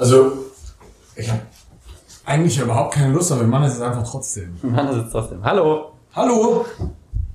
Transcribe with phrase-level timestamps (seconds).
[0.00, 0.32] Also,
[1.14, 1.42] ich habe
[2.24, 4.56] eigentlich überhaupt keine Lust, aber wir machen es jetzt einfach trotzdem.
[4.62, 5.44] Wir machen das jetzt trotzdem.
[5.44, 5.92] Hallo!
[6.14, 6.64] Hallo!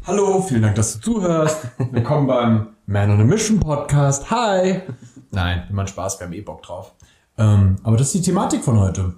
[0.07, 1.59] Hallo, vielen Dank, dass du zuhörst.
[1.91, 4.31] Willkommen beim Man on a Mission Podcast.
[4.31, 4.81] Hi!
[5.29, 6.95] Nein, immer Spaß, wir haben eh Bock drauf.
[7.37, 9.13] Ähm, aber das ist die Thematik von heute.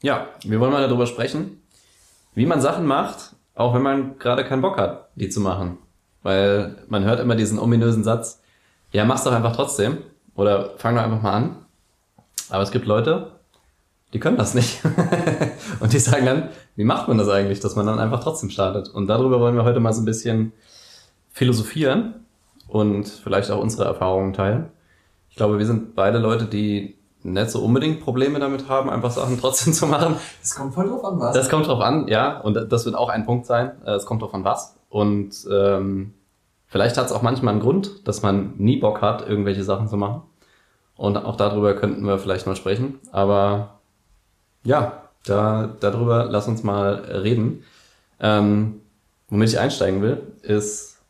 [0.00, 1.62] Ja, wir wollen mal darüber sprechen,
[2.36, 5.78] wie man Sachen macht, auch wenn man gerade keinen Bock hat, die zu machen.
[6.22, 8.40] Weil man hört immer diesen ominösen Satz,
[8.92, 9.98] ja, mach's doch einfach trotzdem.
[10.36, 11.56] Oder fang doch einfach mal an.
[12.54, 13.32] Aber es gibt Leute,
[14.12, 14.80] die können das nicht.
[15.80, 18.88] und die sagen dann, wie macht man das eigentlich, dass man dann einfach trotzdem startet?
[18.88, 20.52] Und darüber wollen wir heute mal so ein bisschen
[21.32, 22.14] philosophieren
[22.68, 24.68] und vielleicht auch unsere Erfahrungen teilen.
[25.30, 29.36] Ich glaube, wir sind beide Leute, die nicht so unbedingt Probleme damit haben, einfach Sachen
[29.40, 30.14] trotzdem zu machen.
[30.40, 31.34] Das kommt voll drauf an, was?
[31.34, 32.38] Das kommt drauf an, ja.
[32.38, 33.72] Und das wird auch ein Punkt sein.
[33.84, 34.76] Es kommt drauf an, was.
[34.90, 36.14] Und ähm,
[36.66, 39.96] vielleicht hat es auch manchmal einen Grund, dass man nie Bock hat, irgendwelche Sachen zu
[39.96, 40.22] machen.
[40.96, 43.00] Und auch darüber könnten wir vielleicht mal sprechen.
[43.10, 43.80] Aber
[44.62, 47.64] ja, da, darüber lass uns mal reden.
[48.20, 48.80] Ähm,
[49.28, 51.00] womit ich einsteigen will, ist,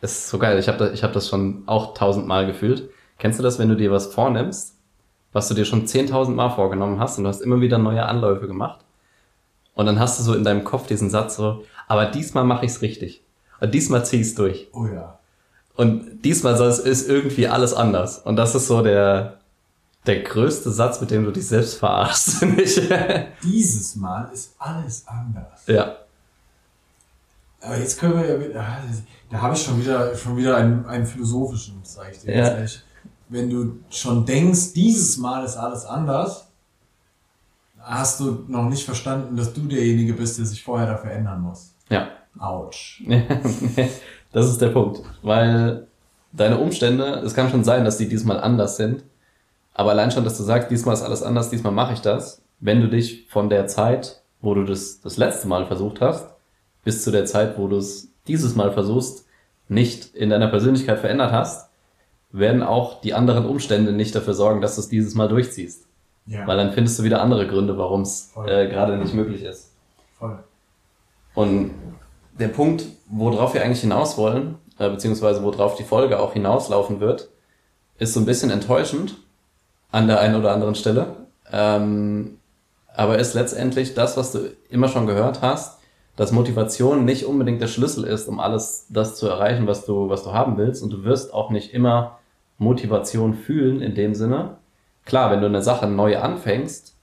[0.00, 0.58] ist so geil.
[0.58, 2.90] Ich habe das, ich hab das schon auch tausendmal gefühlt.
[3.18, 4.76] Kennst du das, wenn du dir was vornimmst,
[5.32, 8.46] was du dir schon 10.000 Mal vorgenommen hast und du hast immer wieder neue Anläufe
[8.46, 8.80] gemacht?
[9.74, 12.82] Und dann hast du so in deinem Kopf diesen Satz so, aber diesmal mache ich's
[12.82, 13.22] richtig.
[13.60, 14.68] Und diesmal zieh ich's durch.
[14.72, 15.15] Oh ja.
[15.76, 18.18] Und diesmal soll es ist irgendwie alles anders.
[18.18, 19.38] Und das ist so der,
[20.06, 22.80] der größte Satz, mit dem du dich selbst verarschst, finde ich.
[23.42, 25.66] Dieses Mal ist alles anders.
[25.66, 25.96] ja.
[27.60, 28.78] Aber jetzt können wir ja mit, ah,
[29.30, 32.36] da habe ich schon wieder, schon wieder einen, einen philosophischen, sag ich dir Ja.
[32.44, 32.82] jetzt ehrlich.
[33.28, 36.46] Wenn du schon denkst, dieses Mal ist alles anders,
[37.80, 41.72] hast du noch nicht verstanden, dass du derjenige bist, der sich vorher dafür ändern muss.
[41.88, 42.08] Ja.
[42.38, 43.02] Autsch.
[44.36, 45.00] das ist der Punkt.
[45.22, 45.86] Weil
[46.30, 49.02] deine Umstände, es kann schon sein, dass die diesmal anders sind.
[49.72, 52.42] Aber allein schon, dass du sagst, diesmal ist alles anders, diesmal mache ich das.
[52.60, 56.34] Wenn du dich von der Zeit, wo du das das letzte Mal versucht hast,
[56.84, 59.24] bis zu der Zeit, wo du es dieses Mal versuchst,
[59.68, 61.70] nicht in deiner Persönlichkeit verändert hast,
[62.30, 65.86] werden auch die anderen Umstände nicht dafür sorgen, dass du es dieses Mal durchziehst.
[66.26, 69.72] Ja, Weil dann findest du wieder andere Gründe, warum es äh, gerade nicht möglich ist.
[70.18, 70.38] voll.
[71.34, 71.70] Und
[72.38, 77.28] der Punkt, worauf wir eigentlich hinaus wollen, äh, beziehungsweise worauf die Folge auch hinauslaufen wird,
[77.98, 79.16] ist so ein bisschen enttäuschend
[79.90, 81.16] an der einen oder anderen Stelle.
[81.50, 82.38] Ähm,
[82.94, 85.80] aber ist letztendlich das, was du immer schon gehört hast,
[86.16, 90.24] dass Motivation nicht unbedingt der Schlüssel ist, um alles das zu erreichen, was du, was
[90.24, 90.82] du haben willst.
[90.82, 92.18] Und du wirst auch nicht immer
[92.58, 94.56] Motivation fühlen in dem Sinne.
[95.04, 96.96] Klar, wenn du eine Sache neu anfängst,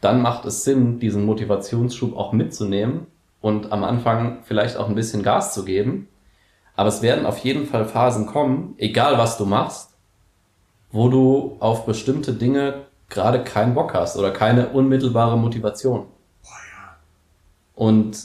[0.00, 3.06] dann macht es Sinn, diesen Motivationsschub auch mitzunehmen
[3.44, 6.08] und am Anfang vielleicht auch ein bisschen Gas zu geben.
[6.76, 9.90] Aber es werden auf jeden Fall Phasen kommen, egal was du machst,
[10.90, 16.06] wo du auf bestimmte Dinge gerade keinen Bock hast oder keine unmittelbare Motivation.
[17.74, 18.16] Und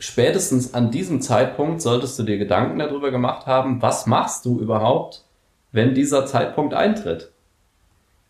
[0.00, 5.22] spätestens an diesem Zeitpunkt solltest du dir Gedanken darüber gemacht haben, was machst du überhaupt,
[5.70, 7.30] wenn dieser Zeitpunkt eintritt?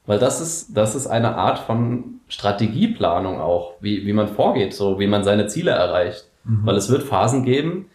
[0.04, 4.98] Weil das ist, das ist eine Art von Strategieplanung auch, wie, wie man vorgeht, so
[4.98, 6.26] wie man seine Ziele erreicht.
[6.64, 7.90] Weil es wird Phasen geben,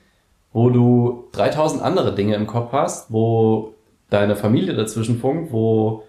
[0.53, 3.73] wo du 3000 andere Dinge im Kopf hast, wo
[4.09, 6.03] deine Familie dazwischen funkt, wo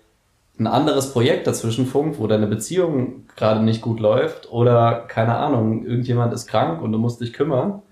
[0.59, 5.85] ein anderes Projekt dazwischen funkt, wo deine Beziehung gerade nicht gut läuft oder keine Ahnung,
[5.85, 7.83] irgendjemand ist krank und du musst dich kümmern.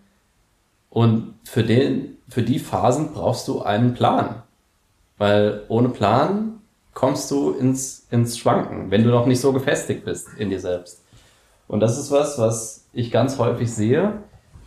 [0.90, 4.42] Und für den, für die Phasen brauchst du einen Plan.
[5.18, 6.53] Weil ohne Plan
[6.94, 11.04] kommst du ins, ins Schwanken, wenn du noch nicht so gefestigt bist in dir selbst.
[11.66, 14.12] Und das ist was, was ich ganz häufig sehe.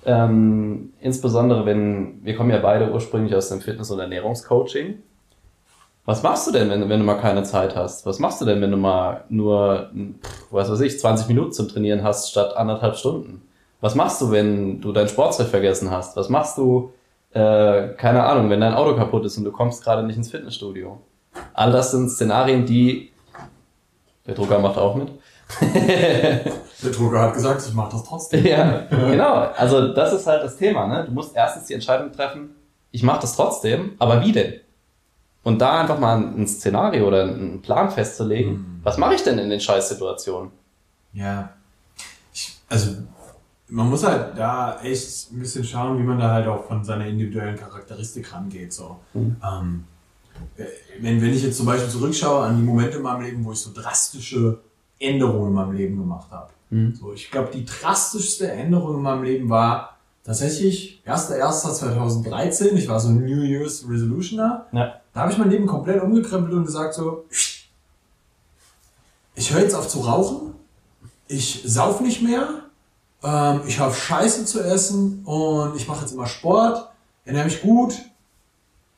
[0.05, 5.01] Ähm, insbesondere wenn, wir kommen ja beide ursprünglich aus dem Fitness- und Ernährungscoaching.
[6.05, 8.05] Was machst du denn, wenn, wenn du mal keine Zeit hast?
[8.05, 9.89] Was machst du denn, wenn du mal nur,
[10.51, 13.41] was weiß ich, 20 Minuten zum Trainieren hast statt anderthalb Stunden?
[13.81, 16.15] Was machst du, wenn du dein Sportzeug vergessen hast?
[16.15, 16.91] Was machst du,
[17.31, 20.97] äh, keine Ahnung, wenn dein Auto kaputt ist und du kommst gerade nicht ins Fitnessstudio?
[21.53, 23.11] All das sind Szenarien, die,
[24.25, 25.09] der Drucker macht auch mit,
[25.61, 28.45] Der Drucker hat gesagt, ich mache das trotzdem.
[28.45, 29.33] ja, genau.
[29.55, 30.85] Also das ist halt das Thema.
[30.87, 31.05] Ne?
[31.05, 32.49] Du musst erstens die Entscheidung treffen,
[32.91, 34.55] ich mache das trotzdem, aber wie denn?
[35.43, 38.79] Und da einfach mal ein Szenario oder einen Plan festzulegen, Mhm.
[38.83, 40.51] was mache ich denn in den Scheißsituationen?
[41.13, 41.49] Ja.
[42.33, 42.91] Ich, also,
[43.69, 47.05] man muss halt da echt ein bisschen schauen, wie man da halt auch von seiner
[47.05, 48.73] individuellen Charakteristik rangeht.
[48.73, 48.97] So.
[49.13, 49.37] Mhm.
[49.43, 49.96] Ähm, äh,
[50.99, 53.59] wenn, wenn ich jetzt zum Beispiel zurückschaue an die Momente in meinem Leben, wo ich
[53.59, 54.59] so drastische
[54.99, 56.49] Änderungen in meinem Leben gemacht habe.
[56.69, 56.95] Mhm.
[56.95, 62.73] So, ich glaube, die drastischste Änderung in meinem Leben war tatsächlich 1.1.2013.
[62.73, 64.65] Ich war so ein New Year's Resolutioner.
[64.71, 64.99] Ja.
[65.13, 67.25] Da habe ich mein Leben komplett umgekrempelt und gesagt so,
[69.35, 70.53] ich höre jetzt auf zu rauchen,
[71.27, 72.49] ich sauf nicht mehr,
[73.23, 76.89] ähm, ich habe Scheiße zu essen und ich mache jetzt immer Sport,
[77.25, 77.93] ernähre mich gut.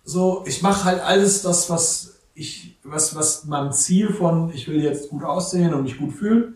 [0.09, 4.81] So, ich mache halt alles das, was ich, was, was mein Ziel von, ich will
[4.81, 6.56] jetzt gut aussehen und mich gut fühlen,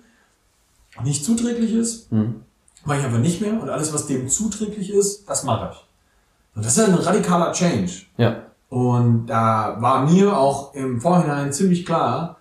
[1.04, 2.42] nicht zuträglich ist, Mhm.
[2.84, 5.86] mache ich einfach nicht mehr und alles, was dem zuträglich ist, das mache ich.
[6.56, 7.92] Und das ist ein radikaler Change.
[8.18, 8.42] Ja.
[8.70, 12.38] Und da war mir auch im Vorhinein ziemlich klar,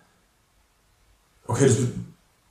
[1.46, 1.90] okay, das wird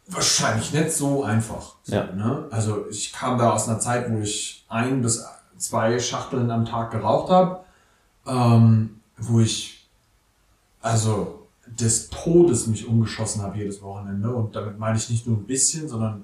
[0.08, 1.78] wahrscheinlich nicht so einfach.
[1.86, 2.04] Ja.
[2.14, 2.46] ne?
[2.52, 5.26] Also ich kam da aus einer Zeit, wo ich ein bis
[5.58, 7.62] zwei Schachteln am Tag geraucht habe,
[8.28, 9.88] ähm, wo ich
[10.82, 14.30] also des Todes mich umgeschossen habe jedes Wochenende.
[14.34, 16.24] Und damit meine ich nicht nur ein bisschen, sondern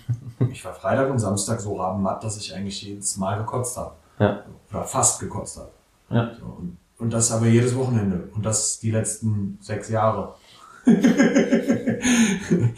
[0.50, 3.92] ich war Freitag und Samstag so rabenmatt, dass ich eigentlich jedes Mal gekotzt habe.
[4.18, 4.42] Ja.
[4.70, 5.70] Oder fast gekotzt habe.
[6.10, 6.34] Ja.
[6.38, 8.28] So, und, und das aber jedes Wochenende.
[8.34, 10.34] Und das die letzten sechs Jahre.
[10.86, 12.72] ähm,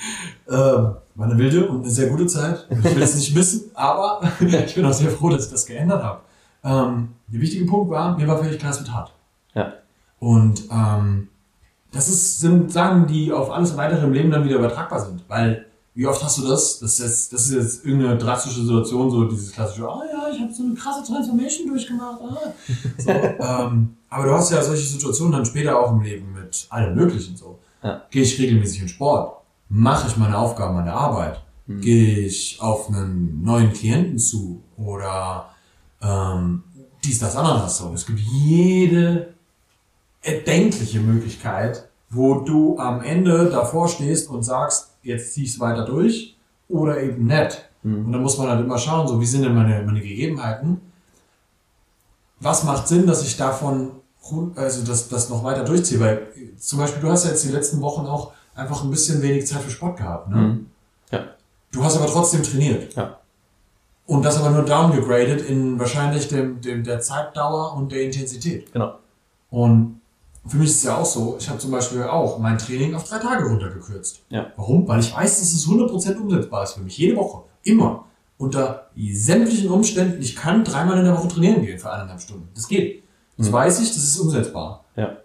[0.48, 2.66] war eine wilde und eine sehr gute Zeit.
[2.70, 6.02] Ich will es nicht missen, aber ich bin auch sehr froh, dass ich das geändert
[6.02, 6.20] habe.
[6.64, 9.12] Ähm, der wichtige Punkt war, mir war völlig klar, es wird hart.
[9.54, 9.72] Ja.
[10.18, 11.28] Und ähm,
[11.92, 15.24] das ist, sind Sachen, die auf alles weitere im Leben dann wieder übertragbar sind.
[15.28, 16.78] Weil, wie oft hast du das?
[16.78, 20.40] Das ist jetzt, das ist jetzt irgendeine drastische Situation, so dieses klassische, ah ja, ich
[20.40, 22.20] habe so eine krasse Transformation durchgemacht.
[22.22, 22.52] Ah.
[22.98, 26.94] So, ähm, aber du hast ja solche Situationen dann später auch im Leben mit allem
[26.94, 27.58] Möglichen so.
[27.82, 28.02] Ja.
[28.10, 29.40] Gehe ich regelmäßig in Sport?
[29.68, 31.42] Mache ich meine Aufgaben an der Arbeit?
[31.68, 34.60] Gehe ich auf einen neuen Klienten zu?
[34.76, 35.50] Oder
[36.02, 36.64] ähm,
[37.04, 37.92] dies, das, anderes so.
[37.94, 39.34] Es gibt jede
[40.22, 45.84] erdenkliche Möglichkeit, wo du am Ende davor stehst und sagst, jetzt zieh ich es weiter
[45.84, 46.36] durch
[46.68, 47.70] oder eben nicht.
[47.82, 50.80] Und dann muss man halt immer schauen, so wie sind denn meine, meine Gegebenheiten?
[52.40, 53.92] Was macht Sinn, dass ich davon,
[54.54, 56.00] also das, das noch weiter durchziehe?
[56.00, 59.46] Weil zum Beispiel, du hast ja jetzt die letzten Wochen auch einfach ein bisschen wenig
[59.46, 60.28] Zeit für Sport gehabt.
[60.28, 60.36] Ne?
[60.36, 60.66] Mhm.
[61.10, 61.24] Ja.
[61.72, 62.94] Du hast aber trotzdem trainiert.
[62.94, 63.18] Ja.
[64.10, 68.72] Und das aber nur downgegradet in wahrscheinlich dem, dem, der Zeitdauer und der Intensität.
[68.72, 68.94] Genau.
[69.50, 70.00] Und
[70.44, 73.04] für mich ist es ja auch so, ich habe zum Beispiel auch mein Training auf
[73.04, 74.22] drei Tage runtergekürzt.
[74.30, 74.46] Ja.
[74.56, 74.88] Warum?
[74.88, 76.98] Weil ich weiß, dass es 100% umsetzbar ist für mich.
[76.98, 77.44] Jede Woche.
[77.62, 78.06] Immer.
[78.36, 80.20] Unter sämtlichen Umständen.
[80.20, 82.48] Ich kann dreimal in der Woche trainieren gehen für eineinhalb Stunden.
[82.52, 83.04] Das geht.
[83.38, 84.86] Das weiß ich, das ist umsetzbar.
[84.96, 85.18] Ja.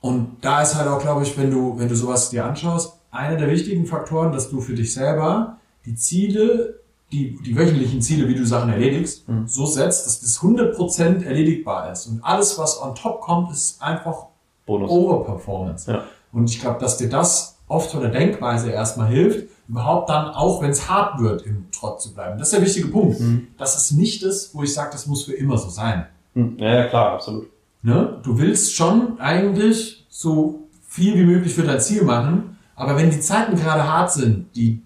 [0.00, 3.36] Und da ist halt auch, glaube ich, wenn du, wenn du sowas dir anschaust, einer
[3.36, 6.81] der wichtigen Faktoren, dass du für dich selber die Ziele,
[7.12, 9.46] die, die wöchentlichen Ziele, wie du Sachen erledigst, Mhm.
[9.46, 12.06] so setzt, dass das 100% erledigbar ist.
[12.06, 14.26] Und alles, was on top kommt, ist einfach
[14.66, 14.90] Bonus.
[14.90, 15.90] Overperformance.
[15.90, 16.04] Ja.
[16.32, 20.62] Und ich glaube, dass dir das oft von der Denkweise erstmal hilft, überhaupt dann, auch
[20.62, 22.38] wenn es hart wird, im Trott zu bleiben.
[22.38, 23.20] Das ist der wichtige Punkt.
[23.20, 23.48] Mhm.
[23.58, 26.06] Das ist nicht das, wo ich sage, das muss für immer so sein.
[26.34, 26.56] Hm.
[26.58, 27.48] Ja, ja, klar, absolut.
[27.82, 28.20] Ne?
[28.22, 33.20] Du willst schon eigentlich so viel wie möglich für dein Ziel machen, aber wenn die
[33.20, 34.82] Zeiten gerade hart sind, die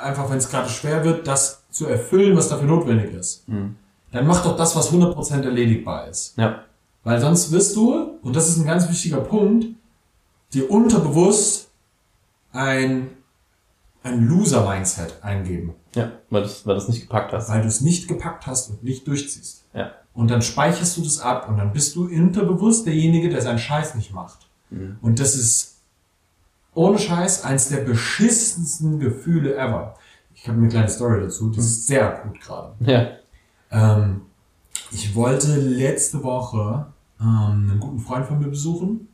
[0.00, 3.76] einfach, wenn es gerade schwer wird, das zu erfüllen, was dafür notwendig ist, Mhm.
[4.12, 6.36] dann mach doch das, was 100% erledigbar ist.
[6.36, 6.64] Ja.
[7.04, 9.66] Weil sonst wirst du, und das ist ein ganz wichtiger Punkt,
[10.52, 11.68] dir unterbewusst
[12.52, 13.10] ein,
[14.02, 17.48] ein Loser-Mindset eingeben, Ja, weil du weil nicht gepackt hast.
[17.50, 19.64] weil du es nicht gepackt hast und nicht durchziehst.
[19.74, 19.92] Ja.
[20.14, 23.94] Und dann speicherst du das ab und dann bist du unterbewusst derjenige, der seinen Scheiß
[23.94, 24.48] nicht macht.
[24.70, 24.96] Mhm.
[25.02, 25.77] Und das ist
[26.74, 29.94] ohne Scheiß eins der beschissensten Gefühle ever.
[30.34, 32.74] Ich habe eine kleine Story dazu, die ist sehr gut gerade.
[32.80, 33.08] Ja.
[33.70, 34.22] Ähm,
[34.92, 36.86] ich wollte letzte Woche
[37.20, 37.26] ähm,
[37.70, 39.08] einen guten Freund von mir besuchen.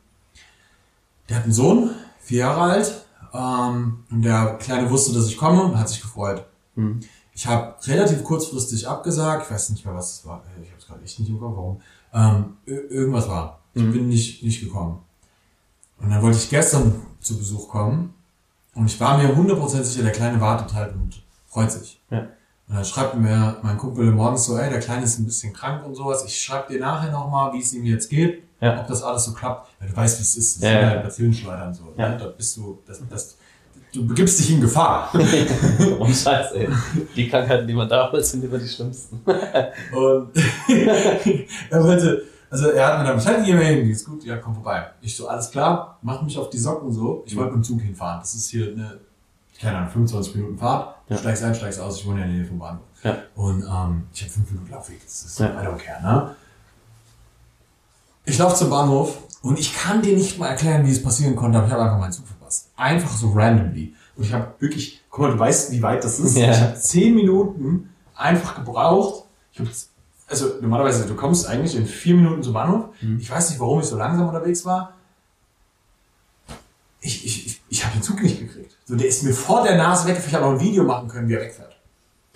[1.27, 1.89] Der hat einen Sohn,
[2.19, 3.05] vier Jahre alt.
[3.33, 6.45] Ähm, und der Kleine wusste, dass ich komme und hat sich gefreut.
[6.75, 6.99] Mhm.
[7.33, 9.45] Ich habe relativ kurzfristig abgesagt.
[9.47, 10.41] Ich weiß nicht mehr, was es war.
[10.61, 11.81] Ich habe es gerade echt nicht im Kopf, warum.
[12.13, 13.59] Ähm, ir- irgendwas war.
[13.73, 13.91] Ich Mhm.
[13.91, 14.99] bin nicht, nicht gekommen.
[15.99, 18.13] Und dann wollte ich gestern zu Besuch kommen.
[18.73, 22.01] Und ich war mir 100% sicher, der Kleine wartet halt und freut sich.
[22.09, 22.27] Ja.
[22.67, 25.85] Und dann schreibt mir mein Kumpel morgens so, ey, der Kleine ist ein bisschen krank
[25.85, 26.23] und sowas.
[26.25, 28.81] Ich schreibe dir nachher nochmal, wie es ihm jetzt geht, Ja.
[28.81, 29.69] ob das alles so klappt.
[29.79, 30.55] Weil du weißt, wie es ist.
[30.57, 30.89] Das Ja, ist ja.
[30.89, 31.93] halt Bazillenschleudern so.
[31.97, 32.09] Ja.
[32.09, 32.17] Ne?
[32.17, 33.37] Da bist du, das, das,
[33.93, 35.09] du begibst dich in Gefahr.
[35.99, 36.69] oh, scheiße, ey.
[37.15, 39.21] Die Krankheiten, die man da hat, sind immer die schlimmsten.
[39.93, 40.31] Und
[41.69, 42.23] er wollte,
[42.55, 44.87] also er hat mir dann Bescheid gegeben, hey, geht's gut, ja, komm vorbei.
[45.01, 47.23] Ich so, alles klar, mach mich auf die Socken so.
[47.25, 48.21] Ich wollte mit dem Zug hinfahren.
[48.21, 48.99] Das ist hier eine,
[49.59, 50.95] keine Ahnung, 25 Minuten Fahrt.
[51.09, 51.17] Ja.
[51.17, 52.85] Steigst ein, steigst aus, ich wohne ja in der Nähe vom Bahnhof.
[53.03, 53.17] Ja.
[53.35, 55.47] Und ähm, ich habe fünf Minuten Laufweg, das ist Ja.
[55.47, 56.35] I don't care, ne?
[58.23, 61.57] Ich laufe zum Bahnhof und ich kann dir nicht mal erklären, wie es passieren konnte,
[61.57, 62.69] aber ich habe einfach meinen Zug verpasst.
[62.77, 63.93] Einfach so randomly.
[64.15, 66.37] Und ich habe wirklich, guck mal, du weißt, wie weit das ist.
[66.37, 66.51] Ja.
[66.51, 69.25] Ich habe zehn Minuten einfach gebraucht.
[69.51, 69.67] Ich hab,
[70.27, 72.85] also normalerweise, du kommst eigentlich in vier Minuten zum Bahnhof.
[73.01, 73.19] Mhm.
[73.19, 74.93] Ich weiß nicht, warum ich so langsam unterwegs war.
[77.01, 78.75] Ich, ich, ich, ich habe den Zug nicht gekriegt.
[78.85, 81.29] So, der ist mir vor der Nase weg, ich habe noch ein Video machen können,
[81.29, 81.75] wie er wegfährt.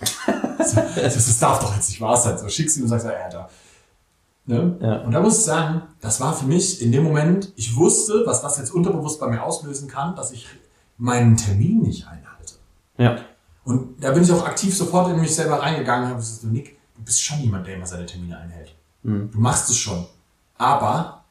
[0.00, 2.38] so, das, das darf doch jetzt nicht wahr sein.
[2.38, 3.48] So schickst du und sagst, ja, da.
[4.46, 4.76] Ne?
[4.80, 4.96] Ja.
[5.02, 8.42] Und da muss ich sagen, das war für mich in dem Moment, ich wusste, was
[8.42, 10.46] das jetzt unterbewusst bei mir auslösen kann, dass ich
[10.96, 12.54] meinen Termin nicht einhalte.
[12.98, 13.18] Ja.
[13.64, 16.48] Und da bin ich auch aktiv sofort in mich selber reingegangen und habe gesagt, so,
[16.48, 18.74] Nick, du bist schon jemand, der immer seine Termine einhält.
[19.02, 19.30] Mhm.
[19.30, 20.06] Du machst es schon.
[20.58, 21.24] Aber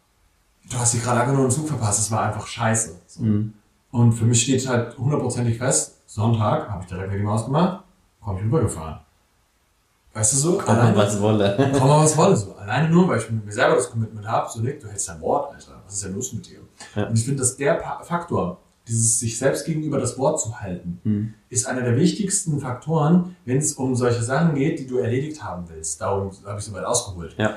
[0.69, 2.99] du hast dir gerade nur einen Zug verpasst, das war einfach scheiße.
[3.05, 3.23] So.
[3.23, 3.53] Mhm.
[3.91, 7.83] Und für mich steht halt hundertprozentig fest, Sonntag habe ich direkt mit ihm ausgemacht,
[8.19, 8.99] komme ich rübergefahren.
[10.13, 10.57] Weißt du so?
[10.57, 11.71] Komme alleine, was wolle.
[11.77, 12.55] komm mal was wolle so.
[12.55, 15.21] Alleine nur, weil ich mit mir selber das Commitment habe, so Nick, du hältst dein
[15.21, 15.81] Wort, Alter.
[15.85, 16.59] Was ist denn los mit dir?
[16.95, 17.05] Ja.
[17.05, 18.59] Und ich finde, dass der Faktor,
[18.89, 21.33] dieses sich selbst gegenüber das Wort zu halten, Mhm.
[21.49, 25.65] ist einer der wichtigsten Faktoren, wenn es um solche Sachen geht, die du erledigt haben
[25.69, 26.01] willst.
[26.01, 27.35] Darum habe ich so weit ausgeholt.
[27.37, 27.55] Ja.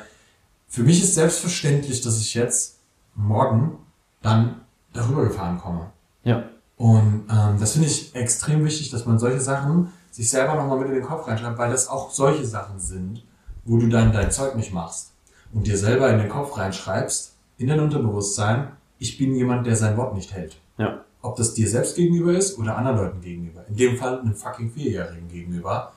[0.69, 2.79] Für mich ist selbstverständlich, dass ich jetzt
[3.15, 3.79] morgen
[4.23, 4.61] dann
[4.93, 5.91] darüber gefahren komme.
[6.25, 6.45] Ja.
[6.77, 10.89] Und ähm, das finde ich extrem wichtig, dass man solche Sachen sich selber nochmal mit
[10.89, 13.25] in den Kopf reinschreibt, weil das auch solche Sachen sind,
[13.65, 15.13] wo du dann dein Zeug nicht machst
[15.53, 19.97] und dir selber in den Kopf reinschreibst, in dein Unterbewusstsein, ich bin jemand, der sein
[19.97, 20.57] Wort nicht hält.
[20.79, 21.05] Ja.
[21.23, 23.65] Ob das dir selbst gegenüber ist oder anderen Leuten gegenüber.
[23.69, 25.93] In dem Fall einem fucking Vierjährigen gegenüber,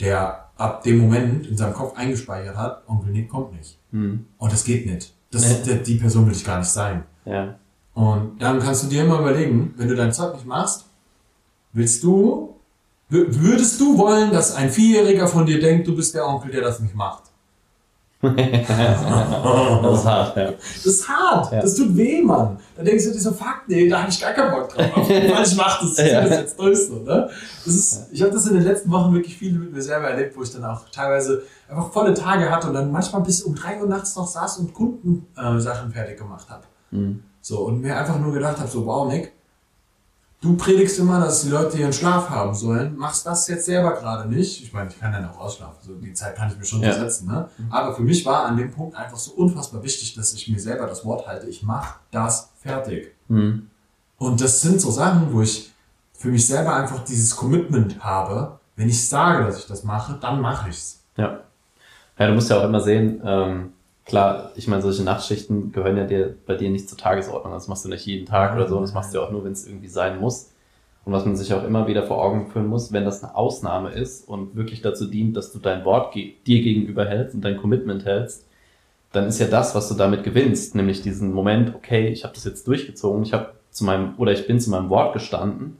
[0.00, 3.76] der ab dem Moment in seinem Kopf eingespeichert hat, Onkel Nick kommt nicht.
[3.90, 4.26] Mhm.
[4.38, 5.12] Und das geht nicht.
[5.30, 5.62] Das, Nee.
[5.66, 7.04] der, die Person will ich gar nicht sein.
[7.24, 7.56] Ja.
[7.94, 10.86] Und dann kannst du dir immer überlegen, wenn du dein Zeug nicht machst,
[11.72, 12.54] willst du,
[13.10, 16.62] wür- würdest du wollen, dass ein Vierjähriger von dir denkt, du bist der Onkel, der
[16.62, 17.24] das nicht macht?
[18.22, 20.50] Das ist hart, ja.
[20.52, 21.60] Das ist hart, Ja.
[21.62, 22.58] das tut weh, Mann.
[22.76, 25.08] Da denkst du dir so, fuck, nee, da habe ich gar keinen Bock drauf.
[25.08, 26.22] Weil ich mach das, ich Ja.
[26.22, 27.28] das jetzt durch, so, ne?
[27.64, 30.36] Das ist, ich habe das in den letzten Wochen wirklich viel mit mir selber erlebt,
[30.36, 33.80] wo ich dann auch teilweise einfach volle Tage hatte und dann manchmal bis um drei
[33.80, 36.62] Uhr nachts noch saß und Kundensachen äh, Sachen fertig gemacht habe.
[36.90, 37.22] Mhm.
[37.40, 39.32] So, und mir einfach nur gedacht habe, so, wow, Nick,
[40.40, 44.28] du predigst immer, dass die Leute ihren Schlaf haben sollen, machst das jetzt selber gerade
[44.28, 44.62] nicht.
[44.62, 46.92] Ich meine, ich kann dann auch ausschlafen, so die Zeit kann ich mir schon Ja.
[46.94, 47.48] setzen, ne?
[47.70, 50.86] Aber für mich war an dem Punkt einfach so unfassbar wichtig, dass ich mir selber
[50.86, 53.14] das Wort halte, ich mach das fertig.
[53.28, 53.68] Mhm.
[54.18, 55.72] Und das sind so Sachen, wo ich
[56.12, 60.40] für mich selber einfach dieses Commitment habe, wenn ich sage, dass ich das mache, dann
[60.40, 61.00] mache ich's.
[61.16, 61.40] Ja.
[62.18, 63.72] Ja, du musst ja auch immer sehen, ähm,
[64.08, 67.52] klar, ich meine, solche Nachtschichten gehören ja dir, bei dir nicht zur Tagesordnung.
[67.52, 68.80] Das machst du nicht jeden Tag oder so.
[68.80, 70.50] Das machst du ja auch nur, wenn es irgendwie sein muss.
[71.04, 73.90] Und was man sich auch immer wieder vor Augen führen muss, wenn das eine Ausnahme
[73.90, 77.56] ist und wirklich dazu dient, dass du dein Wort ge dir gegenüber hältst und dein
[77.56, 78.46] Commitment hältst,
[79.12, 82.44] dann ist ja das, was du damit gewinnst, nämlich diesen Moment, okay, ich habe das
[82.44, 85.78] jetzt durchgezogen, ich habe zu meinem oder ich bin zu meinem Wort gestanden.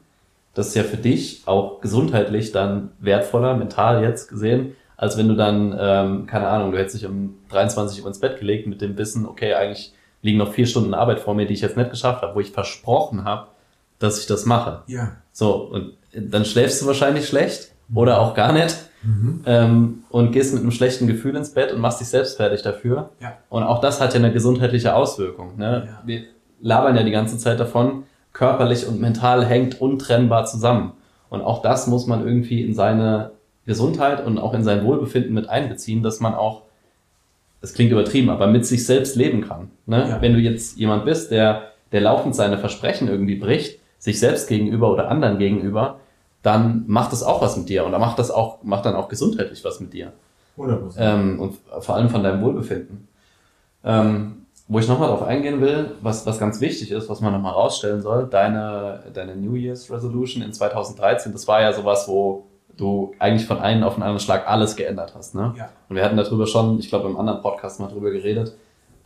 [0.54, 5.34] Das ist ja für dich auch gesundheitlich dann wertvoller, mental jetzt gesehen, als wenn du
[5.34, 8.98] dann, ähm, keine Ahnung, du hättest dich um 23 Uhr ins Bett gelegt mit dem
[8.98, 12.20] Wissen, okay, eigentlich liegen noch vier Stunden Arbeit vor mir, die ich jetzt nicht geschafft
[12.22, 13.46] habe, wo ich versprochen habe,
[13.98, 14.82] dass ich das mache.
[14.88, 15.12] Ja.
[15.32, 19.42] So, und dann schläfst du wahrscheinlich schlecht oder auch gar nicht Mhm.
[19.46, 23.10] ähm, und gehst mit einem schlechten Gefühl ins Bett und machst dich selbst fertig dafür.
[23.20, 23.36] Ja.
[23.48, 25.56] Und auch das hat ja eine gesundheitliche Auswirkung.
[25.56, 25.84] Ne?
[25.86, 26.02] Ja.
[26.04, 26.22] Wir
[26.60, 30.94] labern ja die ganze Zeit davon, körperlich und mental hängt untrennbar zusammen.
[31.30, 33.30] Und auch das muss man irgendwie in seine
[33.68, 36.62] Gesundheit und auch in sein Wohlbefinden mit einbeziehen, dass man auch,
[37.60, 39.70] das klingt übertrieben, aber mit sich selbst leben kann.
[39.84, 40.08] Ne?
[40.08, 40.22] Ja.
[40.22, 44.90] Wenn du jetzt jemand bist, der, der laufend seine Versprechen irgendwie bricht, sich selbst gegenüber
[44.90, 46.00] oder anderen gegenüber,
[46.42, 49.08] dann macht das auch was mit dir und dann macht das auch, macht dann auch
[49.08, 50.12] gesundheitlich was mit dir.
[50.56, 50.94] 100%.
[50.96, 53.06] Ähm, und vor allem von deinem Wohlbefinden.
[53.84, 57.52] Ähm, wo ich nochmal drauf eingehen will, was, was ganz wichtig ist, was man nochmal
[57.52, 62.47] rausstellen soll, deine, deine New Year's Resolution in 2013, das war ja sowas, wo
[62.78, 65.34] du eigentlich von einem auf den anderen Schlag alles geändert hast.
[65.34, 65.52] Ne?
[65.58, 65.68] Ja.
[65.88, 68.54] Und wir hatten darüber schon, ich glaube im anderen Podcast mal drüber geredet,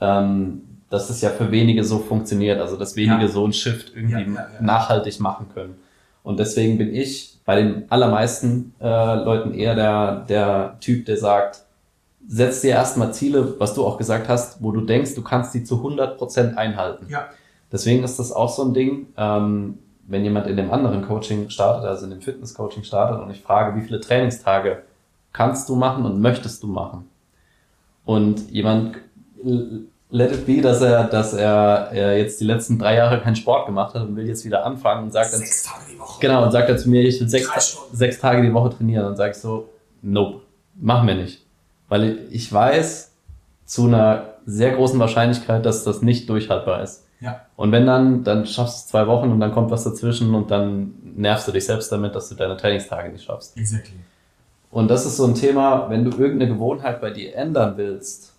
[0.00, 3.28] ähm, dass es ja für wenige so funktioniert, also dass wenige Ja.
[3.28, 5.74] so einen Shift irgendwie Ja, nachhaltig machen können.
[6.22, 11.62] Und deswegen bin ich bei den allermeisten äh, Leuten eher der, der Typ, der sagt,
[12.28, 15.64] setz dir erstmal Ziele, was du auch gesagt hast, wo du denkst, du kannst die
[15.64, 17.06] zu 100% einhalten.
[17.10, 17.24] Ja.
[17.72, 21.84] Deswegen ist das auch so ein Ding, ähm, wenn jemand in dem anderen Coaching startet,
[21.84, 24.82] also in dem Fitness-Coaching startet und ich frage, wie viele Trainingstage
[25.32, 27.08] kannst du machen und möchtest du machen?
[28.04, 28.96] Und jemand
[30.12, 33.66] let it be, dass er, dass er, er jetzt die letzten drei Jahre keinen Sport
[33.66, 36.20] gemacht hat und will jetzt wieder anfangen und sagt dann, Sechs Tage die Woche.
[36.20, 39.04] Genau, und sagt er zu mir, ich will sechs, sechs Tage die Woche trainieren.
[39.04, 39.70] Dann sage ich so,
[40.02, 40.42] nope,
[40.74, 41.44] machen wir nicht.
[41.88, 43.12] Weil ich weiß
[43.64, 47.01] zu einer sehr großen Wahrscheinlichkeit, dass das nicht durchhaltbar ist.
[47.22, 47.40] Ja.
[47.56, 50.94] Und wenn dann, dann schaffst du zwei Wochen und dann kommt was dazwischen und dann
[51.16, 53.56] nervst du dich selbst damit, dass du deine Trainingstage nicht schaffst.
[53.56, 53.94] Exactly.
[54.70, 58.32] Und das ist so ein Thema, wenn du irgendeine Gewohnheit bei dir ändern willst,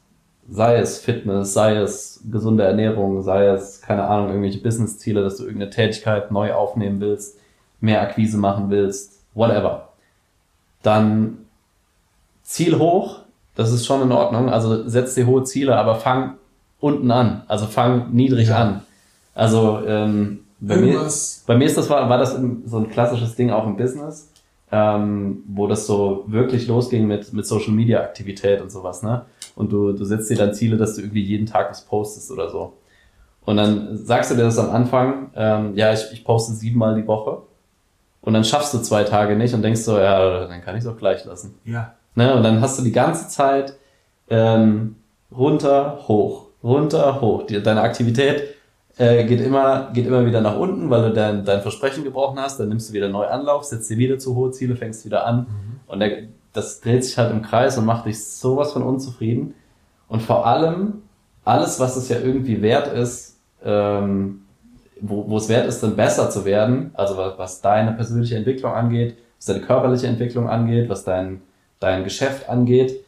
[0.50, 5.44] sei es Fitness, sei es gesunde Ernährung, sei es, keine Ahnung, irgendwelche Business-Ziele, dass du
[5.44, 7.40] irgendeine Tätigkeit neu aufnehmen willst,
[7.80, 9.90] mehr Akquise machen willst, whatever.
[10.82, 11.46] Dann
[12.42, 13.20] Ziel hoch,
[13.56, 14.50] das ist schon in Ordnung.
[14.50, 16.36] Also setz dir hohe Ziele, aber fang
[16.84, 17.44] unten an.
[17.48, 18.58] Also fang niedrig Ja.
[18.58, 18.82] an.
[19.34, 21.00] Also ähm, bei, mir,
[21.48, 24.30] bei mir ist das war, war das so ein klassisches Ding auch im Business,
[24.72, 29.26] ähm, wo das so wirklich losging mit, mit Social Media Aktivität und sowas, ne?
[29.56, 32.50] Und du, du setzt dir dann Ziele, dass du irgendwie jeden Tag was postest oder
[32.50, 32.74] so.
[33.46, 37.08] Und dann sagst du dir das am Anfang, ähm, ja, ich, ich poste siebenmal die
[37.08, 37.40] Woche.
[38.22, 40.90] Und dann schaffst du zwei Tage nicht und denkst so, ja, dann kann ich es
[40.90, 41.56] auch gleich lassen.
[41.66, 41.94] Ja.
[42.16, 42.34] Ne?
[42.36, 43.74] Und dann hast du die ganze Zeit
[44.30, 44.96] ähm,
[45.36, 47.46] runter, hoch, runter, hoch.
[47.46, 48.56] Die, deine Aktivität
[48.98, 52.60] äh, geht, immer, geht immer wieder nach unten, weil du dein, dein Versprechen gebrochen hast.
[52.60, 55.48] Dann nimmst du wieder neu Anlauf, setzt dir wieder zu hohe Ziele, fängst wieder an.
[55.88, 59.56] Und der, das dreht sich halt im Kreis und macht dich sowas von unzufrieden.
[60.08, 61.02] Und vor allem,
[61.44, 64.42] alles, was es ja irgendwie wert ist, ähm,
[65.02, 68.72] wo, wo es wert ist, dann besser zu werden, also was, was deine persönliche Entwicklung
[68.72, 71.42] angeht, was deine körperliche Entwicklung angeht, was dein,
[71.80, 73.04] dein Geschäft angeht,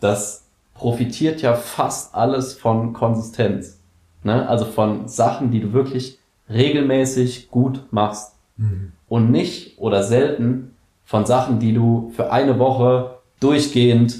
[0.00, 0.43] das
[0.74, 3.78] profitiert ja fast alles von Konsistenz.
[4.22, 4.48] Ne?
[4.48, 6.18] Also von Sachen, die du wirklich
[6.50, 8.34] regelmäßig gut machst.
[8.56, 8.92] Mhm.
[9.08, 14.16] Und nicht oder selten von Sachen, die du für eine Woche durchgehend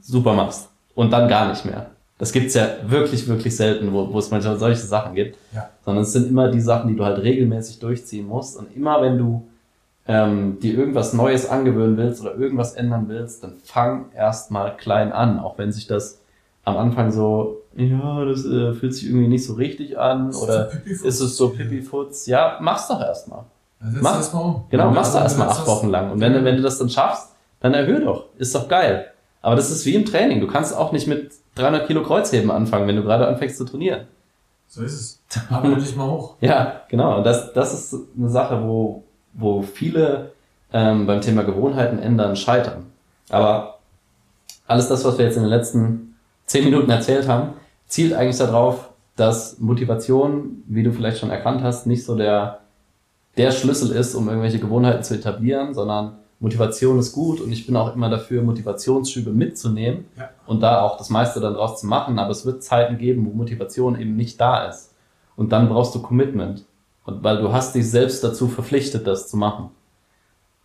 [0.00, 0.68] super machst.
[0.94, 1.90] Und dann gar nicht mehr.
[2.18, 5.36] Das gibt's ja wirklich, wirklich selten, wo, wo es manchmal solche Sachen gibt.
[5.52, 5.70] Ja.
[5.84, 8.56] Sondern es sind immer die Sachen, die du halt regelmäßig durchziehen musst.
[8.56, 9.48] Und immer wenn du
[10.06, 15.38] ähm, dir irgendwas Neues angewöhnen willst oder irgendwas ändern willst, dann fang erstmal klein an.
[15.38, 16.20] Auch wenn sich das
[16.64, 20.70] am Anfang so, ja, das äh, fühlt sich irgendwie nicht so richtig an ist oder
[20.84, 22.26] ist es so Pipifutz?
[22.26, 23.44] Ja, mach's doch erstmal.
[23.80, 24.64] Dann setz Mach- das mal um.
[24.70, 26.10] Genau, machst du also, erstmal acht Wochen lang.
[26.12, 27.30] Und wenn, du- wenn du das dann schaffst,
[27.60, 28.26] dann erhöh doch.
[28.36, 29.06] Ist doch geil.
[29.42, 30.40] Aber das ist wie im Training.
[30.40, 34.06] Du kannst auch nicht mit 300 Kilo Kreuzheben anfangen, wenn du gerade anfängst zu trainieren.
[34.68, 35.22] So ist es.
[35.50, 36.36] Arbeite dich mal hoch.
[36.40, 37.18] Ja, genau.
[37.18, 39.04] Und das, das ist eine Sache, wo,
[39.34, 40.32] wo viele
[40.72, 42.86] ähm, beim Thema Gewohnheiten ändern scheitern.
[43.30, 43.78] Aber
[44.66, 46.16] alles das, was wir jetzt in den letzten
[46.46, 47.50] zehn Minuten erzählt haben,
[47.86, 52.60] zielt eigentlich darauf, dass Motivation, wie du vielleicht schon erkannt hast, nicht so der,
[53.36, 57.76] der Schlüssel ist, um irgendwelche Gewohnheiten zu etablieren, sondern Motivation ist gut und ich bin
[57.76, 60.30] auch immer dafür, Motivationsschübe mitzunehmen Ja.
[60.46, 63.30] und da auch das meiste dann draus zu machen, aber es wird Zeiten geben, wo
[63.30, 64.90] Motivation eben nicht da ist.
[65.36, 66.64] Und dann brauchst du Commitment.
[67.04, 69.70] Und weil du hast dich selbst dazu verpflichtet, das zu machen.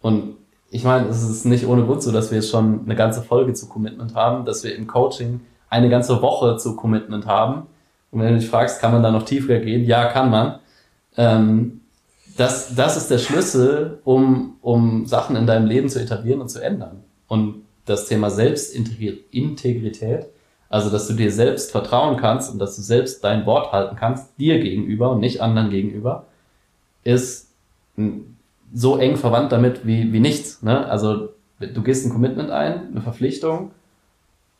[0.01, 0.35] Und
[0.71, 3.53] ich meine, es ist nicht ohne Grund so, dass wir jetzt schon eine ganze Folge
[3.53, 7.67] zu Commitment haben, dass wir im Coaching eine ganze Woche zu Commitment haben.
[8.11, 9.83] Und wenn du dich fragst, kann man da noch tiefer gehen?
[9.85, 10.59] Ja, kann man.
[11.17, 11.81] Ähm,
[12.37, 16.63] das, das ist der Schlüssel, um, um Sachen in deinem Leben zu etablieren und zu
[16.63, 17.03] ändern.
[17.27, 20.27] Und das Thema Selbstintegrität,
[20.69, 24.39] also dass du dir selbst vertrauen kannst und dass du selbst dein Wort halten kannst,
[24.39, 26.27] dir gegenüber und nicht anderen gegenüber,
[27.09, 27.49] ist
[28.73, 30.61] so eng verwandt damit wie, wie nichts.
[30.61, 30.85] Ne?
[30.87, 33.71] Also du gehst ein Commitment ein, eine Verpflichtung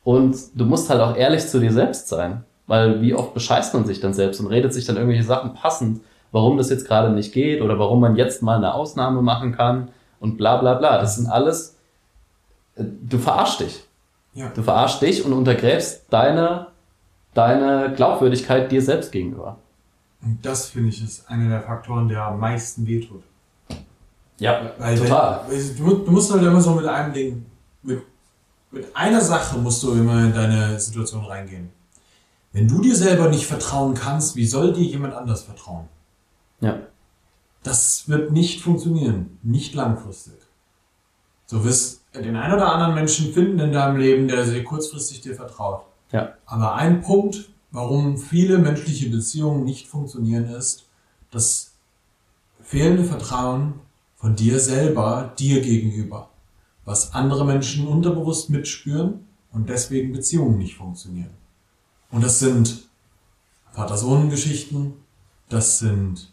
[0.04, 2.44] und du musst halt auch ehrlich zu dir selbst sein.
[2.66, 6.02] Weil wie oft bescheißt man sich dann selbst und redet sich dann irgendwelche Sachen passend,
[6.32, 9.88] warum das jetzt gerade nicht geht oder warum man jetzt mal eine Ausnahme machen kann
[10.20, 10.98] und bla bla bla.
[10.98, 11.76] Das sind alles,
[12.76, 13.84] äh, du verarschst dich.
[14.34, 14.50] Ja.
[14.54, 16.68] Du verarschst dich und untergräbst deine,
[17.34, 19.58] deine Glaubwürdigkeit dir selbst gegenüber.
[20.22, 23.22] Und das, finde ich, ist einer der Faktoren, der am meisten wehtut.
[24.38, 25.44] Ja, Weil total.
[25.76, 27.46] Du, du musst halt immer so mit einem Ding,
[27.82, 28.02] mit,
[28.70, 31.70] mit einer Sache musst du immer in deine Situation reingehen.
[32.52, 35.88] Wenn du dir selber nicht vertrauen kannst, wie soll dir jemand anders vertrauen?
[36.60, 36.78] Ja,
[37.62, 39.38] Das wird nicht funktionieren.
[39.42, 40.34] Nicht langfristig.
[41.50, 45.34] Du wirst den einen oder anderen Menschen finden in deinem Leben, der dir kurzfristig dir
[45.34, 45.84] vertraut.
[46.12, 50.86] ja, Aber ein Punkt, warum viele menschliche Beziehungen nicht funktionieren, ist
[51.30, 51.72] das
[52.62, 53.74] fehlende Vertrauen
[54.16, 56.30] von dir selber dir gegenüber,
[56.84, 61.30] was andere Menschen unterbewusst mitspüren und deswegen Beziehungen nicht funktionieren.
[62.10, 62.88] Und das sind
[63.72, 64.94] Vater-Sohn-Geschichten,
[65.48, 66.32] das sind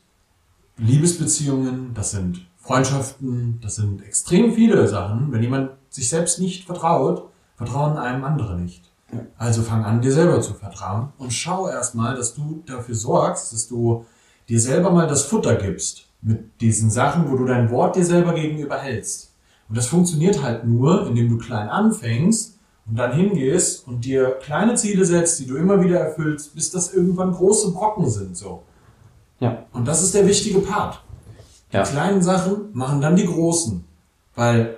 [0.78, 5.32] Liebesbeziehungen, das sind Freundschaften, das sind extrem viele Sachen.
[5.32, 8.92] Wenn jemand sich selbst nicht vertraut, vertrauen einem andere nicht.
[9.38, 13.68] Also fang an, dir selber zu vertrauen und schau erstmal, dass du dafür sorgst, dass
[13.68, 14.06] du
[14.50, 18.34] dir selber mal das Futter gibst mit diesen Sachen, wo du dein Wort dir selber
[18.34, 19.32] gegenüber hältst.
[19.70, 24.76] Und das funktioniert halt nur, indem du klein anfängst und dann hingehst und dir kleine
[24.76, 28.64] Ziele setzt, die du immer wieder erfüllst, bis das irgendwann große Brocken sind, so.
[29.40, 31.02] ja, Und das ist der wichtige Part.
[31.72, 31.84] Die Ja.
[31.84, 33.84] kleinen Sachen machen dann die großen.
[34.36, 34.78] Weil,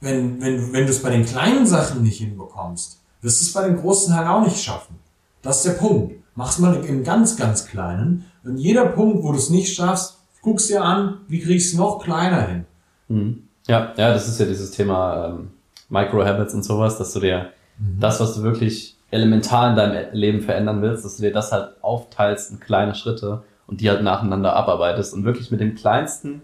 [0.00, 3.66] wenn, wenn, wenn du es bei den kleinen Sachen nicht hinbekommst, wirst du es bei
[3.66, 4.96] den großen halt auch nicht schaffen.
[5.42, 6.14] Das ist der Punkt.
[6.34, 8.26] Mach's mal im ganz, ganz Kleinen.
[8.44, 11.80] Und jeder Punkt, wo du es nicht schaffst, guckst dir an, wie kriegst du es
[11.80, 12.66] noch kleiner hin.
[13.08, 13.48] Mhm.
[13.66, 15.50] Ja, ja, das ist ja dieses Thema ähm,
[15.88, 17.98] Micro-Habits und sowas, dass du dir mhm.
[17.98, 21.82] das, was du wirklich elementar in deinem Leben verändern willst, dass du dir das halt
[21.82, 26.42] aufteilst in kleine Schritte und die halt nacheinander abarbeitest und wirklich mit dem kleinsten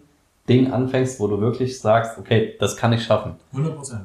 [0.48, 3.34] Ding anfängst, wo du wirklich sagst, okay, das kann ich schaffen.
[3.52, 4.04] 100 Prozent.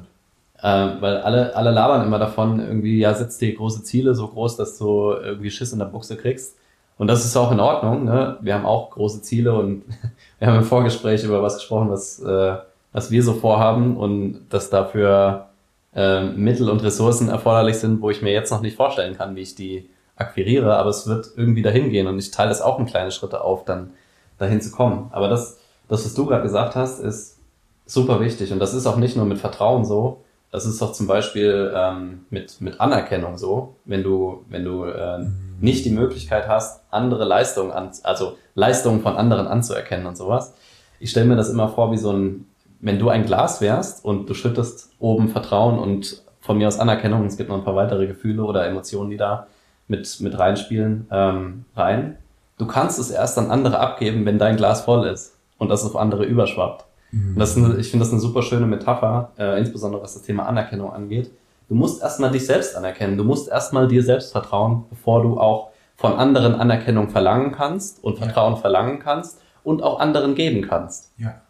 [0.62, 4.56] Ähm, weil alle, alle labern immer davon, irgendwie, ja, setz dir große Ziele so groß,
[4.56, 6.56] dass du irgendwie Schiss in der Buchse kriegst.
[6.98, 8.04] Und das ist auch in Ordnung.
[8.04, 8.38] Ne?
[8.40, 9.84] Wir haben auch große Ziele und
[10.38, 12.56] wir haben im Vorgespräch über was gesprochen, was, äh,
[12.92, 15.48] was wir so vorhaben und dass dafür
[15.94, 19.42] äh, Mittel und Ressourcen erforderlich sind, wo ich mir jetzt noch nicht vorstellen kann, wie
[19.42, 22.86] ich die akquiriere, aber es wird irgendwie dahin gehen und ich teile das auch in
[22.86, 23.90] kleine Schritte auf, dann
[24.38, 25.08] dahin zu kommen.
[25.12, 27.38] Aber das, das was du gerade gesagt hast, ist
[27.84, 30.24] super wichtig und das ist auch nicht nur mit Vertrauen so,
[30.56, 35.18] das ist doch zum Beispiel ähm, mit, mit Anerkennung so, wenn du, wenn du äh,
[35.60, 40.54] nicht die Möglichkeit hast, andere Leistungen an, also Leistungen von anderen anzuerkennen und sowas.
[40.98, 42.46] Ich stelle mir das immer vor wie so ein,
[42.80, 47.26] wenn du ein Glas wärst und du schüttest oben Vertrauen und von mir aus Anerkennung,
[47.26, 49.48] es gibt noch ein paar weitere Gefühle oder Emotionen, die da
[49.88, 52.16] mit, mit reinspielen, ähm, rein.
[52.56, 55.96] Du kannst es erst an andere abgeben, wenn dein Glas voll ist und das auf
[55.96, 56.86] andere überschwappt.
[57.16, 57.40] Mhm.
[57.40, 61.30] Eine, ich finde das eine super schöne Metapher, äh, insbesondere was das Thema Anerkennung angeht.
[61.68, 63.16] Du musst erstmal dich selbst anerkennen.
[63.16, 68.18] Du musst erstmal dir selbst vertrauen, bevor du auch von anderen Anerkennung verlangen kannst und
[68.18, 68.60] Vertrauen ja.
[68.60, 71.10] verlangen kannst und auch anderen geben kannst.
[71.18, 71.40] Ja.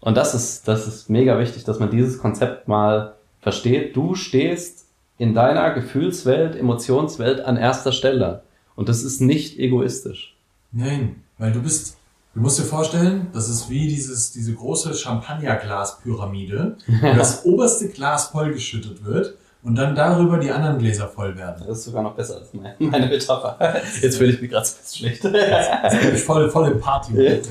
[0.00, 3.94] Und das ist, das ist mega wichtig, dass man dieses Konzept mal versteht.
[3.96, 8.42] Du stehst in deiner Gefühlswelt, Emotionswelt an erster Stelle.
[8.74, 10.36] Und das ist nicht egoistisch.
[10.72, 11.96] Nein, weil du bist,
[12.34, 18.28] Du musst dir vorstellen, das ist wie dieses, diese große Champagnerglas-Pyramide, wo das oberste Glas
[18.28, 21.62] vollgeschüttet wird und dann darüber die anderen Gläser voll werden.
[21.66, 23.58] Das ist sogar noch besser als meine Metapher.
[24.00, 25.22] Jetzt fühle ich mich gerade schlecht.
[25.24, 27.12] Jetzt bin ich voll, voll im Party.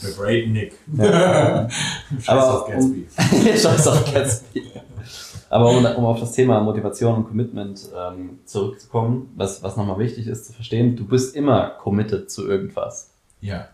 [0.00, 0.74] The Great Nick.
[2.20, 3.08] Scheiß auf Gatsby.
[3.58, 4.70] Scheiß auf Gatsby.
[5.52, 10.26] Aber um, um, auf das Thema Motivation und Commitment ähm, zurückzukommen, was, was nochmal wichtig
[10.26, 13.10] ist zu verstehen, du bist immer committed zu irgendwas.
[13.42, 13.68] Ja.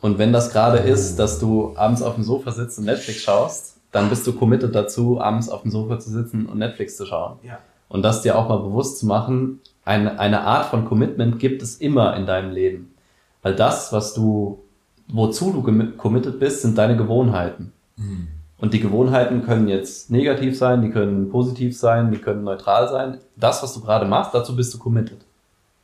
[0.00, 0.88] Und wenn das gerade oh.
[0.88, 4.74] ist, dass du abends auf dem Sofa sitzt und Netflix schaust, dann bist du committed
[4.74, 7.38] dazu, abends auf dem Sofa zu sitzen und Netflix zu schauen.
[7.44, 7.60] Ja.
[7.88, 11.76] Und das dir auch mal bewusst zu machen, eine, eine Art von Commitment gibt es
[11.76, 12.96] immer in deinem Leben.
[13.42, 14.58] Weil das, was du,
[15.06, 17.72] wozu du committed bist, sind deine Gewohnheiten.
[17.96, 18.26] Mhm.
[18.60, 23.18] Und die Gewohnheiten können jetzt negativ sein, die können positiv sein, die können neutral sein.
[23.36, 25.18] Das, was du gerade machst, dazu bist du committed.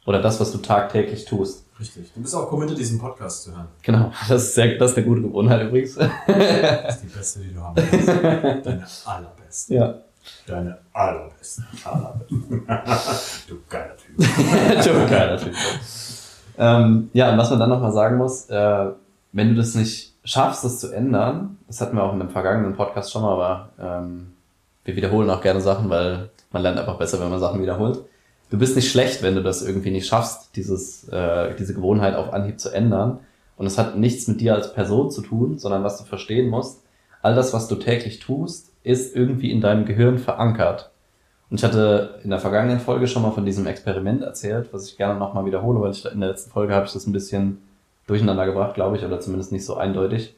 [0.05, 1.65] Oder das, was du tagtäglich tust.
[1.81, 2.13] Richtig.
[2.15, 3.69] Du bist auch committed, diesen Podcast zu hören.
[3.83, 4.13] Genau.
[4.29, 5.95] Das ist, sehr, das ist eine gute Gewohnheit übrigens.
[5.95, 8.09] Das ist die beste, die du haben kannst.
[8.67, 9.75] Deine allerbeste.
[9.75, 9.95] Ja.
[10.47, 11.65] Deine allerbeste.
[11.85, 12.35] allerbeste.
[13.49, 14.17] du geiler Typ.
[14.85, 15.55] du geiler Typ.
[16.59, 18.87] Ähm, ja, und was man dann nochmal sagen muss, äh,
[19.33, 22.75] wenn du das nicht schaffst, das zu ändern, das hatten wir auch in einem vergangenen
[22.75, 24.33] Podcast schon mal, aber ähm,
[24.85, 28.01] wir wiederholen auch gerne Sachen, weil man lernt einfach besser, wenn man Sachen wiederholt.
[28.51, 32.33] Du bist nicht schlecht, wenn du das irgendwie nicht schaffst, dieses, äh, diese Gewohnheit auf
[32.33, 33.21] Anhieb zu ändern.
[33.57, 36.83] Und es hat nichts mit dir als Person zu tun, sondern was du verstehen musst,
[37.23, 40.91] all das, was du täglich tust, ist irgendwie in deinem Gehirn verankert.
[41.51, 44.97] Und ich hatte in der vergangenen Folge schon mal von diesem Experiment erzählt, was ich
[44.97, 47.63] gerne nochmal wiederhole, weil ich in der letzten Folge habe ich das ein bisschen
[48.07, 50.35] durcheinander gebracht, glaube ich, oder zumindest nicht so eindeutig.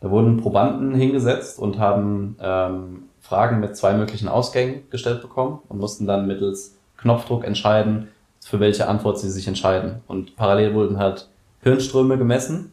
[0.00, 5.78] Da wurden Probanden hingesetzt und haben ähm, Fragen mit zwei möglichen Ausgängen gestellt bekommen und
[5.78, 8.08] mussten dann mittels Knopfdruck entscheiden,
[8.40, 10.02] für welche Antwort sie sich entscheiden.
[10.06, 11.28] Und parallel wurden halt
[11.62, 12.72] Hirnströme gemessen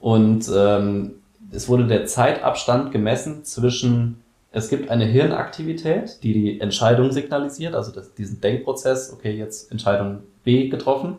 [0.00, 1.14] und ähm,
[1.50, 7.92] es wurde der Zeitabstand gemessen zwischen, es gibt eine Hirnaktivität, die die Entscheidung signalisiert, also
[7.92, 11.16] das, diesen Denkprozess, okay, jetzt Entscheidung B getroffen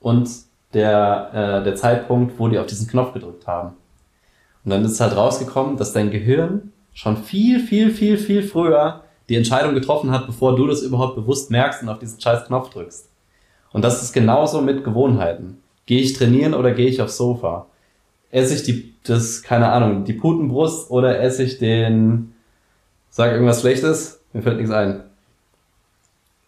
[0.00, 0.28] und
[0.74, 1.30] der,
[1.60, 3.74] äh, der Zeitpunkt, wo die auf diesen Knopf gedrückt haben.
[4.64, 9.36] Und dann ist halt rausgekommen, dass dein Gehirn schon viel, viel, viel, viel früher die
[9.36, 13.08] Entscheidung getroffen hat, bevor du das überhaupt bewusst merkst und auf diesen scheiß Knopf drückst.
[13.72, 15.58] Und das ist genauso mit Gewohnheiten.
[15.86, 17.66] Gehe ich trainieren oder gehe ich aufs Sofa?
[18.30, 22.34] Esse ich die, das, keine Ahnung, die Putenbrust oder esse ich den,
[23.10, 24.20] sag irgendwas Schlechtes?
[24.32, 25.04] Mir fällt nichts ein.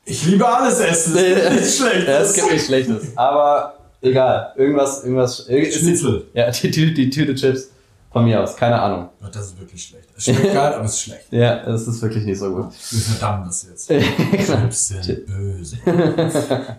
[0.06, 1.14] Ich liebe alles essen.
[1.14, 2.30] nichts Schlechtes.
[2.30, 3.16] Es gibt nichts Schlechtes.
[3.16, 3.73] Aber
[4.04, 5.46] Egal, irgendwas, irgendwas.
[5.46, 6.26] Schnitzel.
[6.34, 7.70] Ja, die, die, die Tüte Chips.
[8.12, 9.08] Von mir aus, keine Ahnung.
[9.20, 10.08] Oh, das ist wirklich schlecht.
[10.16, 11.32] Es schmeckt geil, aber es ist schlecht.
[11.32, 12.66] Ja, das ist wirklich nicht so gut.
[12.90, 13.88] Wir verdammen das jetzt.
[14.46, 15.78] Chips sind böse.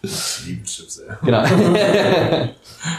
[0.00, 1.12] Ich liebe Chips, ey.
[1.24, 1.42] Genau.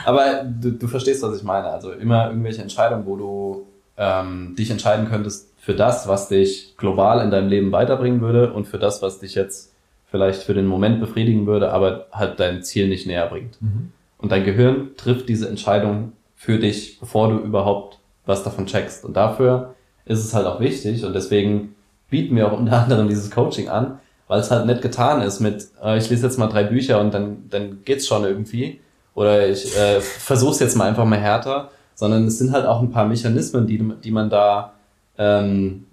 [0.04, 1.68] aber du, du verstehst, was ich meine.
[1.68, 7.24] Also immer irgendwelche Entscheidungen, wo du ähm, dich entscheiden könntest für das, was dich global
[7.24, 9.69] in deinem Leben weiterbringen würde und für das, was dich jetzt
[10.12, 13.62] vielleicht für den Moment befriedigen würde, aber halt dein Ziel nicht näher bringt.
[13.62, 13.92] Mhm.
[14.18, 19.06] Und dein Gehirn trifft diese Entscheidung für dich, bevor du überhaupt was davon checkst.
[19.06, 21.76] Und dafür ist es halt auch wichtig und deswegen
[22.10, 25.68] bieten wir auch unter anderem dieses Coaching an, weil es halt nicht getan ist mit,
[25.84, 28.80] äh, ich lese jetzt mal drei Bücher und dann, dann geht's schon irgendwie.
[29.16, 32.92] Oder ich äh, versuch's jetzt mal einfach mal härter, sondern es sind halt auch ein
[32.92, 34.74] paar Mechanismen, die, die man da
[35.18, 35.86] ähm,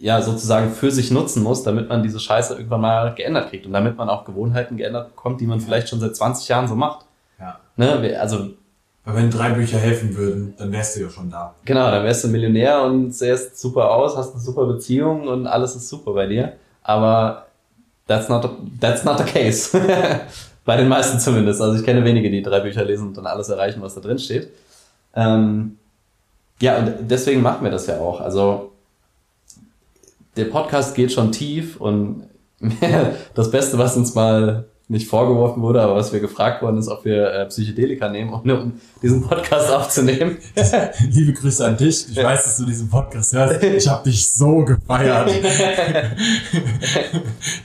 [0.00, 3.74] ja sozusagen für sich nutzen muss, damit man diese Scheiße irgendwann mal geändert kriegt und
[3.74, 7.04] damit man auch Gewohnheiten geändert bekommt, die man vielleicht schon seit 20 Jahren so macht.
[7.38, 7.60] Ja.
[7.76, 8.18] Ne?
[8.18, 8.48] Also
[9.04, 11.54] Weil wenn drei Bücher helfen würden, dann wärst du ja schon da.
[11.66, 15.76] Genau, dann wärst du Millionär und sähst super aus, hast eine super Beziehung und alles
[15.76, 16.54] ist super bei dir.
[16.82, 17.46] Aber
[18.08, 19.78] that's not, that's not the case.
[20.64, 21.60] bei den meisten zumindest.
[21.60, 24.18] Also ich kenne wenige, die drei Bücher lesen und dann alles erreichen, was da drin
[24.18, 24.48] steht.
[25.14, 25.76] Ähm,
[26.58, 28.22] ja, und deswegen machen wir das ja auch.
[28.22, 28.69] Also
[30.36, 32.28] der Podcast geht schon tief und
[33.34, 37.04] das Beste, was uns mal nicht vorgeworfen wurde, aber was wir gefragt worden ist, ob
[37.04, 40.38] wir äh, Psychedelika nehmen, um, um diesen Podcast aufzunehmen.
[41.10, 42.08] Liebe Grüße an dich.
[42.10, 43.62] Ich weiß, dass du diesen Podcast hörst.
[43.62, 45.30] Ich habe dich so gefeiert.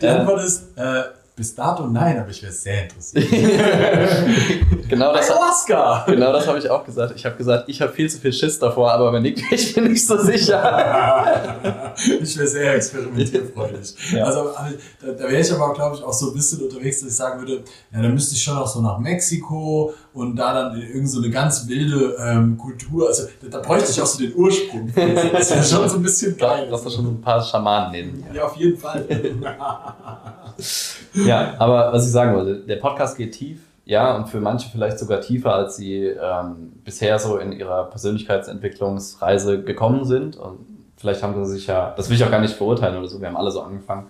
[0.01, 1.01] Die Antwort ist, äh,
[1.35, 3.29] bis dato nein, aber ich wäre sehr interessiert.
[4.89, 6.05] genau das, Ayahuasca!
[6.07, 7.13] genau das habe ich auch gesagt.
[7.13, 9.91] Ich habe gesagt, ich habe viel zu viel Schiss davor, aber wenn ich, ich bin
[9.91, 11.93] nicht so sicher.
[12.21, 14.13] ich wäre sehr experimentierfreudig.
[14.13, 14.23] Ja.
[14.23, 14.51] Also
[15.01, 17.39] da, da wäre ich aber, glaube ich, auch so ein bisschen unterwegs, dass ich sagen
[17.41, 21.07] würde, ja, dann müsste ich schon auch so nach Mexiko und da dann in irgendeine
[21.07, 24.89] so eine ganz wilde ähm, Kultur, also da, da bräuchte ich auch so den Ursprung.
[24.95, 26.67] Das wäre schon so ein bisschen geil.
[26.69, 28.35] Du hast da schon ein paar Schamanen dir.
[28.35, 29.05] Ja, auf jeden Fall.
[31.29, 34.97] Ja, aber was ich sagen wollte, der Podcast geht tief, ja, und für manche vielleicht
[34.97, 40.37] sogar tiefer, als sie ähm, bisher so in ihrer Persönlichkeitsentwicklungsreise gekommen sind.
[40.37, 40.57] Und
[40.97, 43.27] vielleicht haben sie sich ja, das will ich auch gar nicht verurteilen oder so, wir
[43.27, 44.07] haben alle so angefangen,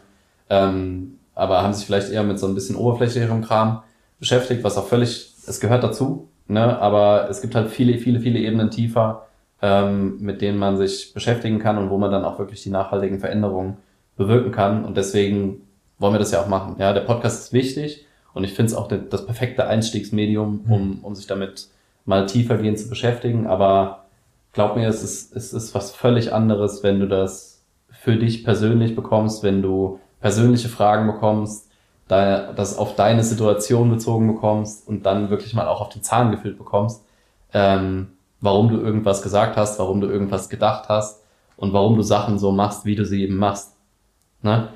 [0.49, 3.81] ähm, aber haben sich vielleicht eher mit so ein bisschen oberflächlicherem Kram
[4.19, 8.39] beschäftigt, was auch völlig, es gehört dazu, ne, aber es gibt halt viele, viele, viele
[8.39, 9.25] Ebenen tiefer,
[9.61, 13.19] ähm, mit denen man sich beschäftigen kann und wo man dann auch wirklich die nachhaltigen
[13.19, 13.77] Veränderungen
[14.15, 14.85] bewirken kann.
[14.85, 15.61] Und deswegen
[15.97, 16.75] wollen wir das ja auch machen.
[16.79, 21.15] Ja, der Podcast ist wichtig und ich finde es auch das perfekte Einstiegsmedium, um, um
[21.15, 21.69] sich damit
[22.05, 23.47] mal tiefergehend zu beschäftigen.
[23.47, 24.05] Aber
[24.53, 28.95] glaub mir, es ist, es ist was völlig anderes, wenn du das für dich persönlich
[28.95, 31.69] bekommst, wenn du persönliche Fragen bekommst,
[32.07, 36.31] da, das auf deine Situation bezogen bekommst und dann wirklich mal auch auf den Zahn
[36.31, 37.03] gefüllt bekommst,
[37.53, 38.09] ähm,
[38.41, 41.23] warum du irgendwas gesagt hast, warum du irgendwas gedacht hast
[41.57, 43.75] und warum du Sachen so machst, wie du sie eben machst.
[44.41, 44.69] Ne?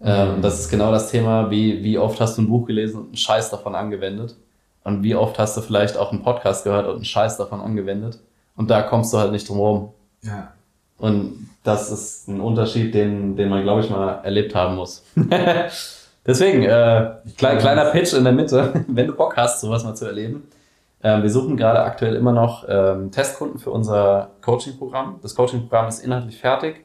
[0.00, 3.06] Ähm, das ist genau das Thema, wie, wie oft hast du ein Buch gelesen und
[3.06, 4.36] einen Scheiß davon angewendet?
[4.84, 8.20] Und wie oft hast du vielleicht auch einen Podcast gehört und einen Scheiß davon angewendet?
[8.54, 9.92] Und da kommst du halt nicht drum rum.
[10.22, 10.52] ja.
[10.98, 15.04] Und das ist ein Unterschied, den, den man, glaube ich, mal erlebt haben muss.
[16.26, 20.06] Deswegen, äh, klein, kleiner Pitch in der Mitte, wenn du Bock hast, sowas mal zu
[20.06, 20.48] erleben.
[21.02, 25.20] Ähm, wir suchen gerade aktuell immer noch ähm, Testkunden für unser Coaching-Programm.
[25.22, 26.84] Das Coaching-Programm ist inhaltlich fertig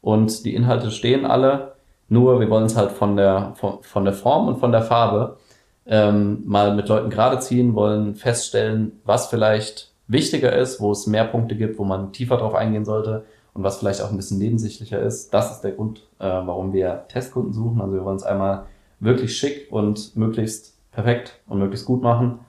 [0.00, 1.73] und die Inhalte stehen alle.
[2.08, 5.38] Nur wir wollen es halt von der, von, von der Form und von der Farbe
[5.86, 11.24] ähm, mal mit Leuten gerade ziehen, wollen feststellen, was vielleicht wichtiger ist, wo es mehr
[11.24, 15.00] Punkte gibt, wo man tiefer drauf eingehen sollte und was vielleicht auch ein bisschen nebensächlicher
[15.00, 15.32] ist.
[15.32, 17.80] Das ist der Grund, äh, warum wir Testkunden suchen.
[17.80, 18.66] Also wir wollen es einmal
[19.00, 22.40] wirklich schick und möglichst perfekt und möglichst gut machen.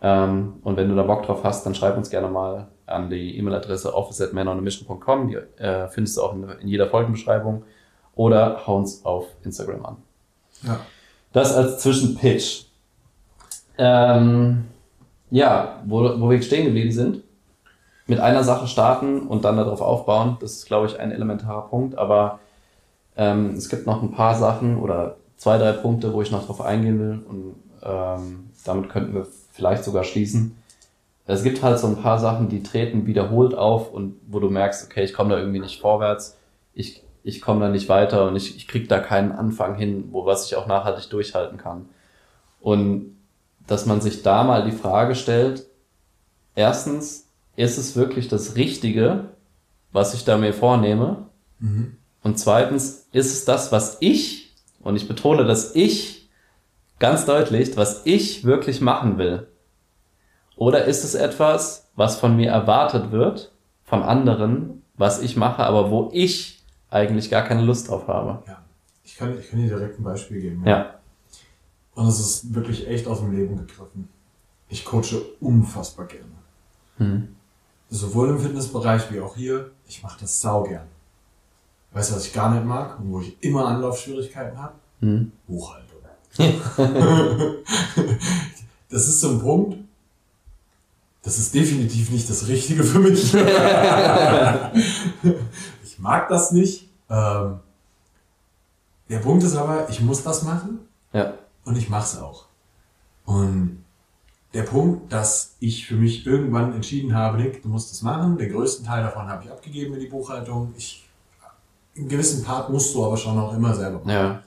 [0.00, 3.36] Ähm, und wenn du da Bock drauf hast, dann schreib uns gerne mal an die
[3.38, 5.28] E-Mail-Adresse office@manonemission.com.
[5.28, 7.64] Die äh, findest du auch in, in jeder Folgenbeschreibung.
[8.16, 9.96] Oder hau uns auf Instagram an.
[10.62, 10.80] ja.
[11.32, 12.64] Das als Zwischenpitch.
[13.76, 14.64] Ähm,
[15.30, 17.22] ja, wo, wo wir stehen geblieben sind.
[18.06, 20.38] Mit einer Sache starten und dann darauf aufbauen.
[20.40, 21.98] Das ist, glaube ich, ein elementarer Punkt.
[21.98, 22.38] Aber
[23.16, 26.62] ähm, es gibt noch ein paar Sachen oder zwei, drei Punkte, wo ich noch drauf
[26.62, 27.22] eingehen will.
[27.28, 30.56] Und ähm, damit könnten wir vielleicht sogar schließen.
[31.26, 34.86] Es gibt halt so ein paar Sachen, die treten wiederholt auf und wo du merkst,
[34.86, 36.38] okay, ich komme da irgendwie nicht vorwärts.
[36.72, 40.26] Ich, ich komme da nicht weiter und ich, ich kriege da keinen Anfang hin, wo
[40.26, 41.88] was ich auch nachhaltig durchhalten kann.
[42.60, 43.16] Und
[43.66, 45.66] dass man sich da mal die Frage stellt,
[46.54, 49.30] erstens, ist es wirklich das Richtige,
[49.90, 51.26] was ich da mir vornehme?
[51.58, 51.96] Mhm.
[52.22, 56.28] Und zweitens, ist es das, was ich, und ich betone das ich
[57.00, 59.48] ganz deutlich, was ich wirklich machen will?
[60.54, 63.50] Oder ist es etwas, was von mir erwartet wird,
[63.82, 66.55] von anderen, was ich mache, aber wo ich
[66.90, 68.42] eigentlich gar keine Lust drauf habe?
[68.46, 68.62] ja.
[69.04, 70.66] Ich kann, ich kann dir direkt ein Beispiel geben.
[70.66, 70.96] Ja.
[71.94, 74.08] Und es ist wirklich echt aus dem Leben gegriffen.
[74.68, 76.32] Ich coache unfassbar gerne.
[76.98, 77.36] Hm.
[77.88, 79.70] Sowohl im Fitnessbereich wie auch hier.
[79.86, 80.88] Ich mache das sau gern.
[81.92, 84.74] Weißt du, was ich gar nicht mag und wo ich immer Anlaufschwierigkeiten habe?
[85.00, 85.30] Hm.
[85.46, 85.86] Buchhaltung.
[88.90, 89.78] das ist so ein Punkt.
[91.22, 93.32] Das ist definitiv nicht das Richtige für mich.
[95.96, 96.90] ich mag das nicht.
[97.08, 97.60] Ähm,
[99.08, 100.80] der Punkt ist aber, ich muss das machen.
[101.14, 101.32] Ja.
[101.64, 102.44] Und ich mache es auch.
[103.24, 103.82] Und
[104.52, 108.36] der Punkt, dass ich für mich irgendwann entschieden habe, Nick, du musst das machen.
[108.36, 110.74] Den größten Teil davon habe ich abgegeben in die Buchhaltung.
[110.76, 111.08] Ich,
[111.96, 114.10] einen gewissen Part musst du aber schon auch immer selber machen.
[114.10, 114.42] Ja.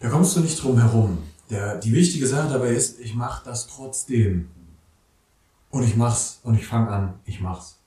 [0.00, 1.22] Da kommst du nicht drum herum.
[1.48, 4.50] Der, die wichtige Sache dabei ist, ich mache das trotzdem.
[5.70, 7.78] Und ich mach's und ich fange an, ich mach's.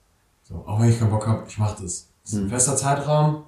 [0.41, 2.10] So, auch wenn ich keinen Bock habe, ich mach das.
[2.23, 2.49] Das ist ein Hm.
[2.49, 3.43] fester Zeitraum,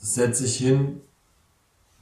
[0.00, 1.00] das setze ich hin,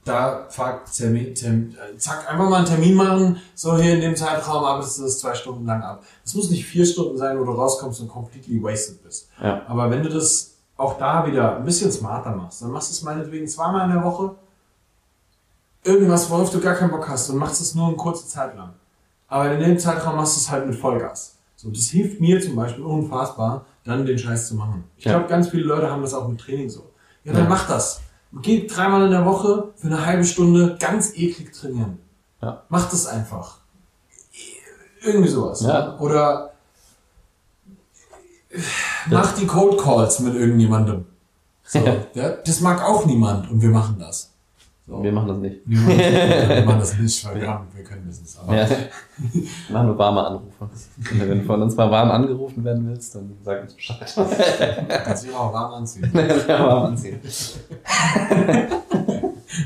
[0.05, 4.16] da, fuck, Termin, Termin, äh, zack, einfach mal einen Termin machen, so hier in dem
[4.16, 6.03] Zeitraum, arbeitest du das zwei Stunden lang ab.
[6.25, 9.29] Das muss nicht vier Stunden sein, wo du rauskommst und completely wasted bist.
[9.42, 9.62] Ja.
[9.68, 13.03] Aber wenn du das auch da wieder ein bisschen smarter machst, dann machst du es
[13.03, 14.35] meinetwegen zweimal in der Woche,
[15.85, 18.73] irgendwas, worauf du gar keinen Bock hast und machst es nur eine kurze Zeit lang.
[19.29, 21.35] Aber in dem Zeitraum machst du es halt mit Vollgas.
[21.57, 24.85] So, das hilft mir zum Beispiel unfassbar, dann den Scheiß zu machen.
[24.96, 25.12] Ich Ja.
[25.12, 26.90] glaube, ganz viele Leute haben das auch mit Training so.
[27.24, 27.48] Ja, dann Ja.
[27.48, 28.01] mach das.
[28.42, 31.98] Geh dreimal in der Woche für eine halbe Stunde ganz eklig trainieren.
[32.42, 32.62] Ja.
[32.68, 33.59] Mach das einfach.
[35.03, 35.62] Irgendwie sowas.
[35.62, 35.98] Ja.
[35.98, 36.53] Oder
[39.11, 41.07] mach die Cold Calls mit irgendjemandem.
[41.64, 41.81] So,
[42.14, 44.33] das mag auch niemand und wir machen das.
[44.88, 45.03] So.
[45.03, 45.66] Wir machen das nicht.
[45.66, 48.38] Niemand, wir machen das nicht, weil wir, haben, wir können das nicht.
[48.40, 48.66] Aber Ja.
[48.68, 50.64] Wir machen nur warme Anrufe.
[50.64, 53.98] Und wenn du von uns mal warm angerufen werden willst, dann sag uns Bescheid.
[55.05, 56.11] kannst du dich auch warm anziehen.
[56.48, 57.20] ja, warm anziehen.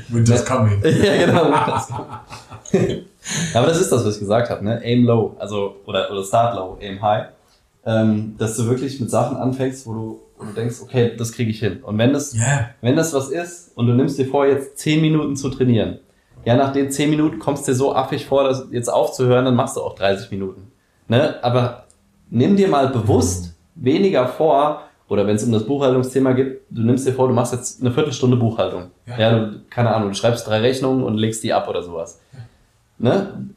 [0.09, 0.81] Winter's coming.
[0.83, 1.53] ja, genau.
[3.53, 4.81] Aber das ist das, was ich gesagt habe, ne?
[4.83, 7.27] Aim low, also oder, oder start low, aim high.
[7.85, 11.49] Ähm, dass du wirklich mit Sachen anfängst, wo du, wo du denkst, okay, das kriege
[11.51, 11.81] ich hin.
[11.83, 12.69] Und wenn das, Ja.
[12.81, 15.99] wenn das was ist und du nimmst dir vor, jetzt 10 Minuten zu trainieren,
[16.45, 19.55] ja, nach den 10 Minuten kommst du dir so affig vor, das jetzt aufzuhören, dann
[19.55, 20.71] machst du auch 30 Minuten.
[21.07, 21.35] Ne?
[21.43, 21.85] Aber
[22.29, 27.05] nimm dir mal bewusst weniger vor, oder wenn es um das Buchhaltungsthema geht, du nimmst
[27.07, 28.91] dir vor, du machst jetzt eine Viertelstunde Buchhaltung.
[29.05, 29.17] Ja.
[29.19, 32.19] Ja, du, keine Ahnung, du schreibst drei Rechnungen und legst die ab oder sowas.
[32.97, 33.49] Ne?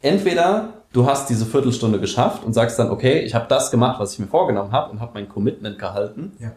[0.00, 4.12] Entweder du hast diese Viertelstunde geschafft und sagst dann, okay, ich habe das gemacht, was
[4.14, 6.32] ich mir vorgenommen habe und habe mein Commitment gehalten.
[6.38, 6.52] Ja.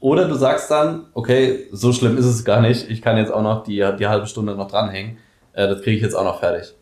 [0.00, 3.42] Oder du sagst dann, okay, so schlimm ist es gar nicht, ich kann jetzt auch
[3.42, 5.18] noch die, die halbe Stunde noch dranhängen,
[5.52, 6.74] äh, das kriege ich jetzt auch noch fertig.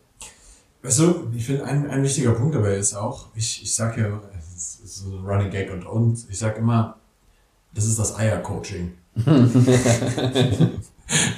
[0.81, 4.05] Weißt du, ich finde, ein, ein wichtiger Punkt dabei ist auch, ich, ich sag ja,
[4.55, 6.95] es ist so ein Running Gag und und, ich sag immer,
[7.73, 8.93] das ist das Eier-Coaching.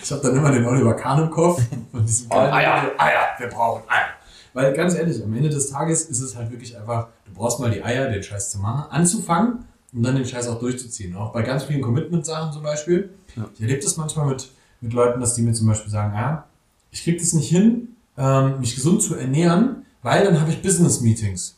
[0.04, 1.60] ich habe dann immer den Oliver Kahn im Kopf
[1.94, 2.92] und diesem Oh, Eier.
[2.98, 4.11] Eier, wir brauchen Eier.
[4.54, 7.72] Weil ganz ehrlich, am Ende des Tages ist es halt wirklich einfach, du brauchst mal
[7.72, 11.16] die Eier, den Scheiß zu machen, anzufangen und dann den Scheiß auch durchzuziehen.
[11.16, 13.12] Auch bei ganz vielen Commitment-Sachen zum Beispiel.
[13.36, 13.50] Ja.
[13.54, 14.50] Ich erlebe das manchmal mit,
[14.82, 16.46] mit Leuten, dass die mir zum Beispiel sagen, ja,
[16.92, 21.58] ich krieg das nicht hin, ähm, mich gesund zu ernähren, weil dann habe ich Business-Meetings.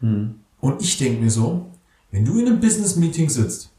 [0.00, 0.36] Hm.
[0.60, 1.66] Und ich denke mir so,
[2.10, 3.70] wenn du in einem Business-Meeting sitzt,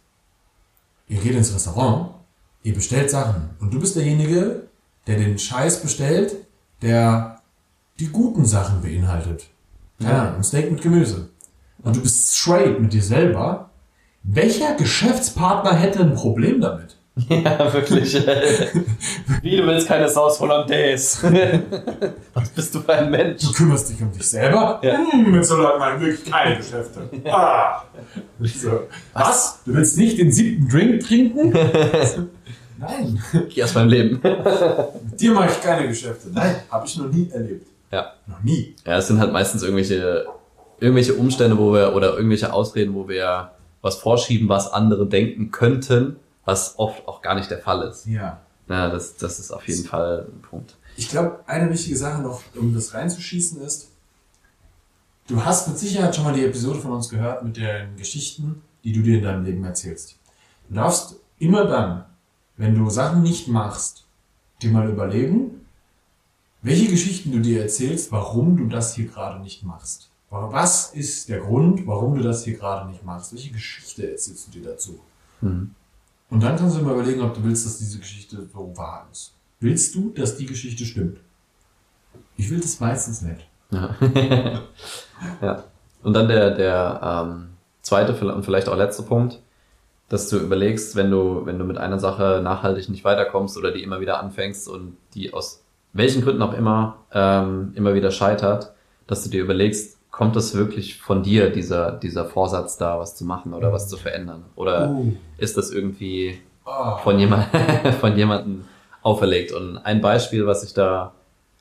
[1.08, 2.12] ihr geht ins Restaurant,
[2.64, 4.68] ihr bestellt Sachen und du bist derjenige,
[5.08, 6.36] der den Scheiß bestellt,
[6.82, 7.41] der
[8.02, 9.46] die guten Sachen beinhaltet.
[10.00, 10.22] Keine Ja.
[10.24, 11.30] Ahnung, ein Steak mit Gemüse.
[11.84, 13.70] Und du bist straight mit dir selber.
[14.24, 16.98] Welcher Geschäftspartner hätte ein Problem damit?
[17.30, 18.16] Ja, wirklich.
[19.42, 21.22] Wie, du willst keine Sauce Hollandaise?
[22.34, 23.44] Was bist du für ein Mensch?
[23.44, 24.80] Du kümmerst dich um dich selber?
[24.82, 24.98] Ja.
[25.12, 27.02] Hm, mit so Leuten ich wirklich keine Geschäfte.
[27.30, 27.84] Ah.
[28.40, 28.88] So.
[29.14, 29.60] Was?
[29.66, 31.54] Du willst nicht den siebten Drink trinken?
[32.80, 33.22] Nein.
[33.50, 34.20] Geh aus meinem Leben.
[34.24, 36.30] Mit dir mache ich keine Geschäfte.
[36.34, 37.68] Nein, habe ich noch nie erlebt.
[37.92, 38.14] Ja.
[38.28, 38.76] Noch nie.
[38.86, 40.26] Ja, es sind halt meistens irgendwelche,
[40.80, 43.52] irgendwelche Umstände, wo wir, oder irgendwelche Ausreden, wo wir
[43.82, 48.06] was vorschieben, was andere denken könnten, was oft auch gar nicht der Fall ist.
[48.06, 48.42] Ja.
[48.70, 50.78] Ja, das, das ist auf jeden Fall ein Punkt.
[50.96, 53.90] Ich glaube, eine wichtige Sache noch, um das reinzuschießen, ist,
[55.28, 58.94] du hast mit Sicherheit schon mal die Episode von uns gehört mit den Geschichten, die
[58.94, 60.18] du dir in deinem Leben erzählst.
[60.70, 62.06] Du darfst immer dann,
[62.58, 64.06] wenn du Sachen nicht machst,
[64.62, 65.61] dir mal überlegen,
[66.62, 70.10] welche Geschichten du dir erzählst, warum du das hier gerade nicht machst.
[70.30, 73.34] Was ist der Grund, warum du das hier gerade nicht machst?
[73.34, 75.00] Welche Geschichte erzählst du dir dazu?
[75.42, 75.76] Mhm.
[76.30, 79.34] Und dann kannst du mal überlegen, ob du willst, dass diese Geschichte so wahr ist.
[79.60, 81.20] Willst du, dass die Geschichte stimmt?
[82.38, 83.48] Ich will das meistens nicht.
[83.72, 83.96] Ja.
[85.42, 85.64] ja.
[86.04, 87.50] Und dann der, der ähm,
[87.82, 89.42] zweite und vielleicht auch letzte Punkt,
[90.08, 93.84] dass du überlegst, wenn du, wenn du mit einer Sache nachhaltig nicht weiterkommst oder die
[93.84, 95.61] immer wieder anfängst und die aus
[95.94, 98.72] welchen Gründen auch immer ähm, immer wieder scheitert,
[99.08, 103.26] dass du dir überlegst, kommt das wirklich von dir, dieser, dieser Vorsatz da, was zu
[103.26, 104.44] machen oder was zu verändern?
[104.56, 105.14] Oder Uh.
[105.38, 106.98] ist das irgendwie Oh.
[107.04, 107.48] von, jemand,
[108.00, 108.66] von jemandem
[109.02, 109.52] auferlegt.
[109.52, 111.12] Und ein Beispiel, was ich da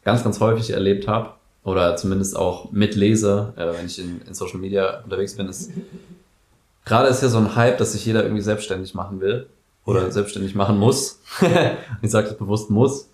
[0.04, 1.30] ganz, ganz häufig erlebt habe
[1.64, 5.70] oder zumindest auch mitlese, äh, wenn ich in, in Social Media unterwegs bin, ist
[6.84, 9.46] gerade ist ja so ein Hype, dass sich jeder irgendwie selbstständig machen will
[9.86, 10.10] oder Ja.
[10.10, 11.20] selbstständig machen muss.
[12.02, 13.08] ich sage das bewusst muss.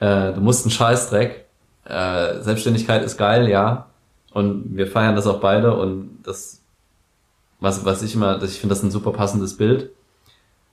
[0.00, 1.46] Äh, du musst einen Scheißdreck.
[1.84, 3.86] Äh, Selbstständigkeit ist geil, ja.
[4.32, 6.62] Und wir feiern das auch beide und das,
[7.58, 9.90] was, was ich immer, ich finde das ein super passendes Bild.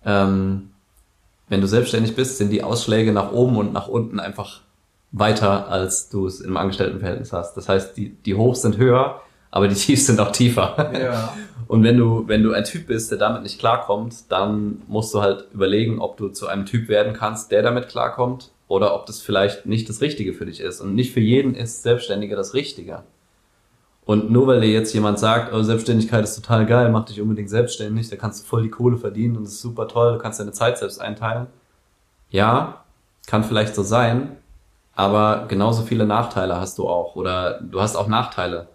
[0.05, 0.69] Ähm,
[1.49, 4.61] wenn du selbstständig bist, sind die Ausschläge nach oben und nach unten einfach
[5.11, 7.55] weiter, als du es im Angestelltenverhältnis hast.
[7.55, 10.91] Das heißt, die, die Hochs sind höher, aber die Tiefs sind auch tiefer.
[10.99, 11.34] Ja.
[11.67, 15.21] Und wenn du, wenn du ein Typ bist, der damit nicht klarkommt, dann musst du
[15.21, 19.22] halt überlegen, ob du zu einem Typ werden kannst, der damit klarkommt, oder ob das
[19.22, 20.82] vielleicht nicht das Richtige für dich ist.
[20.82, 23.03] Und nicht für jeden ist Selbstständiger das Richtige.
[24.05, 27.49] Und nur weil dir jetzt jemand sagt, oh, Selbstständigkeit ist total geil, mach dich unbedingt
[27.49, 30.39] selbstständig, da kannst du voll die Kohle verdienen und das ist super toll, du kannst
[30.39, 31.47] deine Zeit selbst einteilen.
[32.30, 32.86] Ja,
[33.26, 34.38] kann vielleicht so sein,
[34.95, 38.70] aber genauso viele Nachteile hast du auch oder du hast auch Nachteile.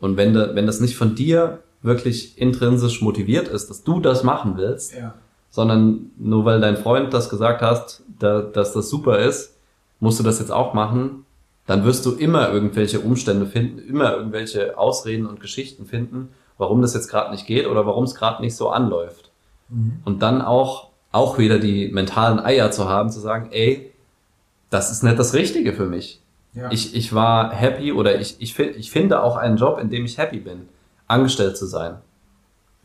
[0.00, 4.22] Und wenn, de, wenn das nicht von dir wirklich intrinsisch motiviert ist, dass du das
[4.22, 5.14] machen willst, Ja.
[5.50, 9.56] Sondern nur weil dein Freund das gesagt hast, da, dass das super ist,
[9.98, 11.26] musst du das jetzt auch machen,
[11.66, 16.94] dann wirst du immer irgendwelche Umstände finden, immer irgendwelche Ausreden und Geschichten finden, warum das
[16.94, 19.30] jetzt gerade nicht geht oder warum es gerade nicht so anläuft.
[20.04, 23.92] Und dann auch, auch wieder die mentalen Eier zu haben, zu sagen, ey,
[24.68, 26.20] das ist nicht das Richtige für mich.
[26.54, 26.70] Ja.
[26.72, 30.18] Ich, ich war happy oder ich, ich, ich finde auch einen Job, in dem ich
[30.18, 30.68] happy bin,
[31.06, 31.98] angestellt zu sein.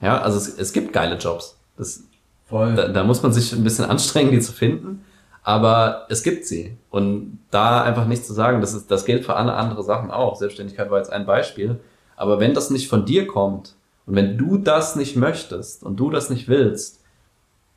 [0.01, 1.57] Ja, also es, es gibt geile Jobs.
[1.77, 2.03] Das,
[2.45, 2.75] Voll.
[2.75, 5.03] da, da muss man sich ein bisschen anstrengen, die zu finden.
[5.43, 6.75] Aber es gibt sie.
[6.89, 10.35] Und da einfach nicht zu sagen, das, ist, das gilt für alle andere Sachen auch.
[10.35, 11.79] Selbstständigkeit war jetzt ein Beispiel.
[12.15, 13.75] Aber wenn das nicht von dir kommt
[14.07, 17.01] und wenn du das nicht möchtest und du das nicht willst,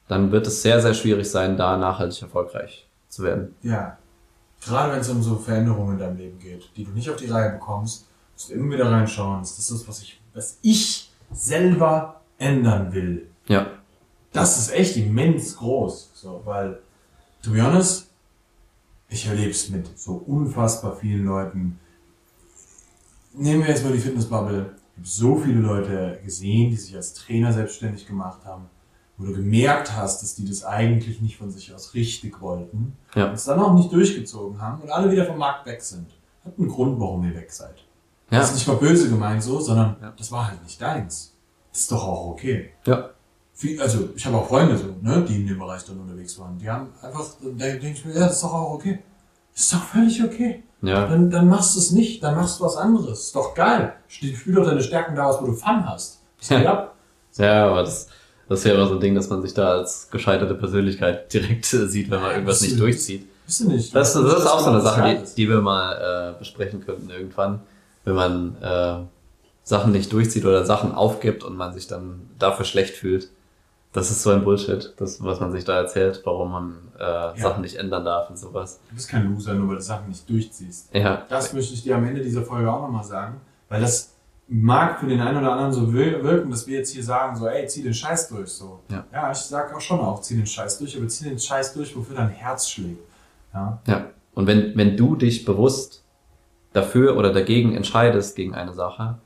[0.09, 3.55] dann wird es sehr, sehr schwierig sein, da nachhaltig erfolgreich zu werden.
[3.63, 3.99] Ja.
[4.65, 7.27] Gerade wenn es um so Veränderungen in deinem Leben geht, die du nicht auf die
[7.27, 9.43] Reihe bekommst, musst du immer wieder reinschauen.
[9.43, 13.29] Ist das das, was ich, was ich selber ändern will?
[13.47, 13.67] Ja.
[14.33, 16.11] Das ist echt immens groß.
[16.15, 16.81] So, weil,
[17.43, 18.09] to be honest,
[19.09, 21.79] ich erlebe es mit so unfassbar vielen Leuten.
[23.35, 24.73] Nehmen wir jetzt mal die Fitnessbubble.
[24.93, 28.65] Ich habe so viele Leute gesehen, die sich als Trainer selbstständig gemacht haben,
[29.17, 33.29] wo du gemerkt hast, dass die das eigentlich nicht von sich aus richtig wollten Ja.
[33.29, 36.07] und es dann auch nicht durchgezogen haben und alle wieder vom Markt weg sind.
[36.45, 37.77] Hat einen Grund, warum ihr weg seid.
[38.31, 38.41] Ja.
[38.41, 40.13] Das ist nicht mal böse gemeint so, sondern Ja.
[40.17, 41.33] das war halt nicht deins.
[41.73, 42.71] Das ist doch auch okay.
[42.87, 43.11] Ja.
[43.59, 46.57] Viel, also ich habe auch Freunde so, ne, die in dem Bereich dann unterwegs waren.
[46.59, 49.01] Die haben einfach, da denke ich mir, ja, das ist doch auch okay.
[49.53, 50.63] Das ist doch völlig okay.
[50.81, 51.09] Ja.
[51.09, 53.19] Dann, dann machst du es nicht, dann machst du was anderes.
[53.19, 53.95] Ist doch geil.
[54.07, 56.21] Spiel doch deine Stärken da aus, wo du Fun hast.
[56.39, 56.73] Das geht Ja.
[56.73, 56.95] ab.
[57.37, 58.07] Ja, aber das,
[58.49, 61.73] das ist ja immer so ein Ding, dass man sich da als gescheiterte Persönlichkeit direkt
[61.75, 63.27] äh, sieht, wenn man irgendwas nicht durchzieht.
[63.45, 63.93] Bist du nicht.
[63.93, 67.11] Das, das ist auch so eine Sache, das die, die wir mal äh, besprechen könnten
[67.11, 67.59] irgendwann,
[68.05, 68.99] wenn man äh,
[69.65, 73.31] Sachen nicht durchzieht oder Sachen aufgibt und man sich dann dafür schlecht fühlt.
[73.93, 77.63] Das ist so ein Bullshit, das, was man sich da erzählt, warum man äh, Sachen
[77.63, 78.81] nicht ändern darf und sowas.
[78.91, 80.95] Du bist kein Loser, nur weil du Sachen nicht durchziehst.
[80.95, 84.15] Ja, Das möchte ich dir am Ende dieser Folge auch nochmal sagen, weil das
[84.47, 87.47] mag für den einen oder anderen so wir- wirken, dass wir jetzt hier sagen, so,
[87.49, 88.81] ey, zieh den Scheiß durch, so.
[88.91, 89.31] Ja.
[89.33, 92.17] ich sag auch schon auch, zieh den Scheiß durch, aber zieh den Scheiß durch, wofür
[92.17, 93.01] dein Herz schlägt.
[93.55, 94.05] Ja, ja.
[94.35, 96.05] Und wenn, wenn du dich bewusst
[96.73, 99.19] dafür oder dagegen entscheidest gegen eine Sache,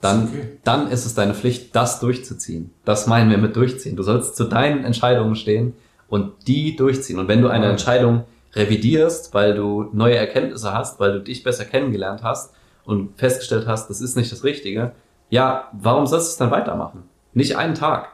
[0.00, 0.58] dann, Ist okay.
[0.64, 2.70] dann ist es deine Pflicht, das durchzuziehen.
[2.84, 3.96] Das meinen wir mit durchziehen.
[3.96, 5.74] Du sollst zu deinen Entscheidungen stehen
[6.08, 7.18] und die durchziehen.
[7.18, 7.70] Und wenn du eine Ja.
[7.70, 8.24] Entscheidung
[8.54, 12.52] revidierst, weil du neue Erkenntnisse hast, weil du dich besser kennengelernt hast
[12.84, 14.92] und festgestellt hast, das ist nicht das Richtige,
[15.30, 17.02] ja, warum sollst du es dann weitermachen?
[17.34, 18.12] Nicht einen Tag.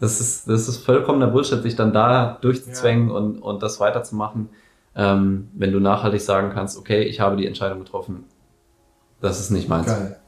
[0.00, 4.48] Das ist, das ist vollkommener Bullshit, sich dann da durchzuzwängen und, und das weiterzumachen,
[4.94, 8.24] ähm, wenn du nachhaltig sagen kannst, okay, ich habe die Entscheidung getroffen,
[9.20, 9.86] das ist nicht meins.
[9.86, 10.18] geil.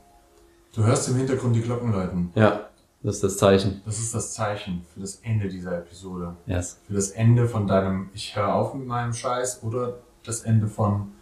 [0.75, 2.31] Du hörst im Hintergrund die Glocken läuten.
[2.35, 2.69] Ja,
[3.03, 3.83] das ist das Zeichen.
[3.85, 6.37] Das ist das Zeichen für das Ende dieser Episode.
[6.47, 6.79] Yes.
[6.87, 11.13] Für das Ende von deinem Ich höre auf mit meinem Scheiß oder das Ende von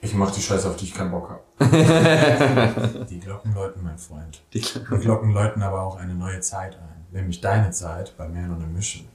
[0.00, 3.06] Ich mach die Scheiße, auf die ich keinen Bock habe.
[3.10, 4.42] die Glocken läuten, mein Freund.
[4.52, 7.06] Die, Die Glocken läuten aber auch eine neue Zeit ein.
[7.10, 9.06] Nämlich deine Zeit bei on a Mission.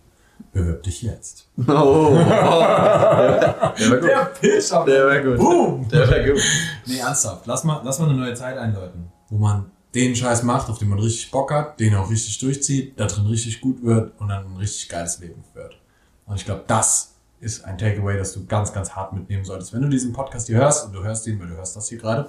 [0.51, 1.47] Bewirb dich jetzt.
[1.57, 4.41] oh, oh, der, der war gut.
[4.41, 5.37] Pitch auf Der war gut.
[5.37, 5.87] Boom!
[5.89, 6.41] Der war gut.
[6.85, 7.45] Nee, ernsthaft.
[7.45, 9.11] Lass mal, lass mal eine neue Zeit einläuten.
[9.29, 12.99] Wo man den Scheiß macht, auf den man richtig Bock hat, den auch richtig durchzieht,
[12.99, 15.79] da drin richtig gut wird und dann ein richtig geiles Leben wird.
[16.25, 19.73] Und ich glaube, das ist ein Takeaway, das du ganz, ganz hart mitnehmen solltest.
[19.73, 21.97] Wenn du diesen Podcast hier hörst, und du hörst ihn, weil du hörst das hier
[21.97, 22.27] gerade,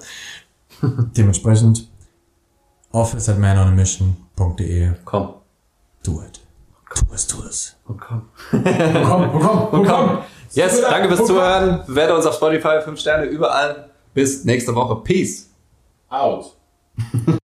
[0.81, 1.87] dementsprechend
[2.91, 5.35] office at manonmission.de Komm.
[6.03, 6.40] Do it.
[6.95, 7.75] Tu es, tu es.
[7.87, 8.29] Und komm.
[8.51, 10.17] Komm, komm, komm, komm.
[10.53, 11.83] Yes, danke fürs Zuhören.
[11.87, 13.89] Bewerte uns auf Spotify, 5 Sterne überall.
[14.13, 14.95] Bis nächste Woche.
[15.03, 15.49] Peace.
[16.09, 16.57] Out.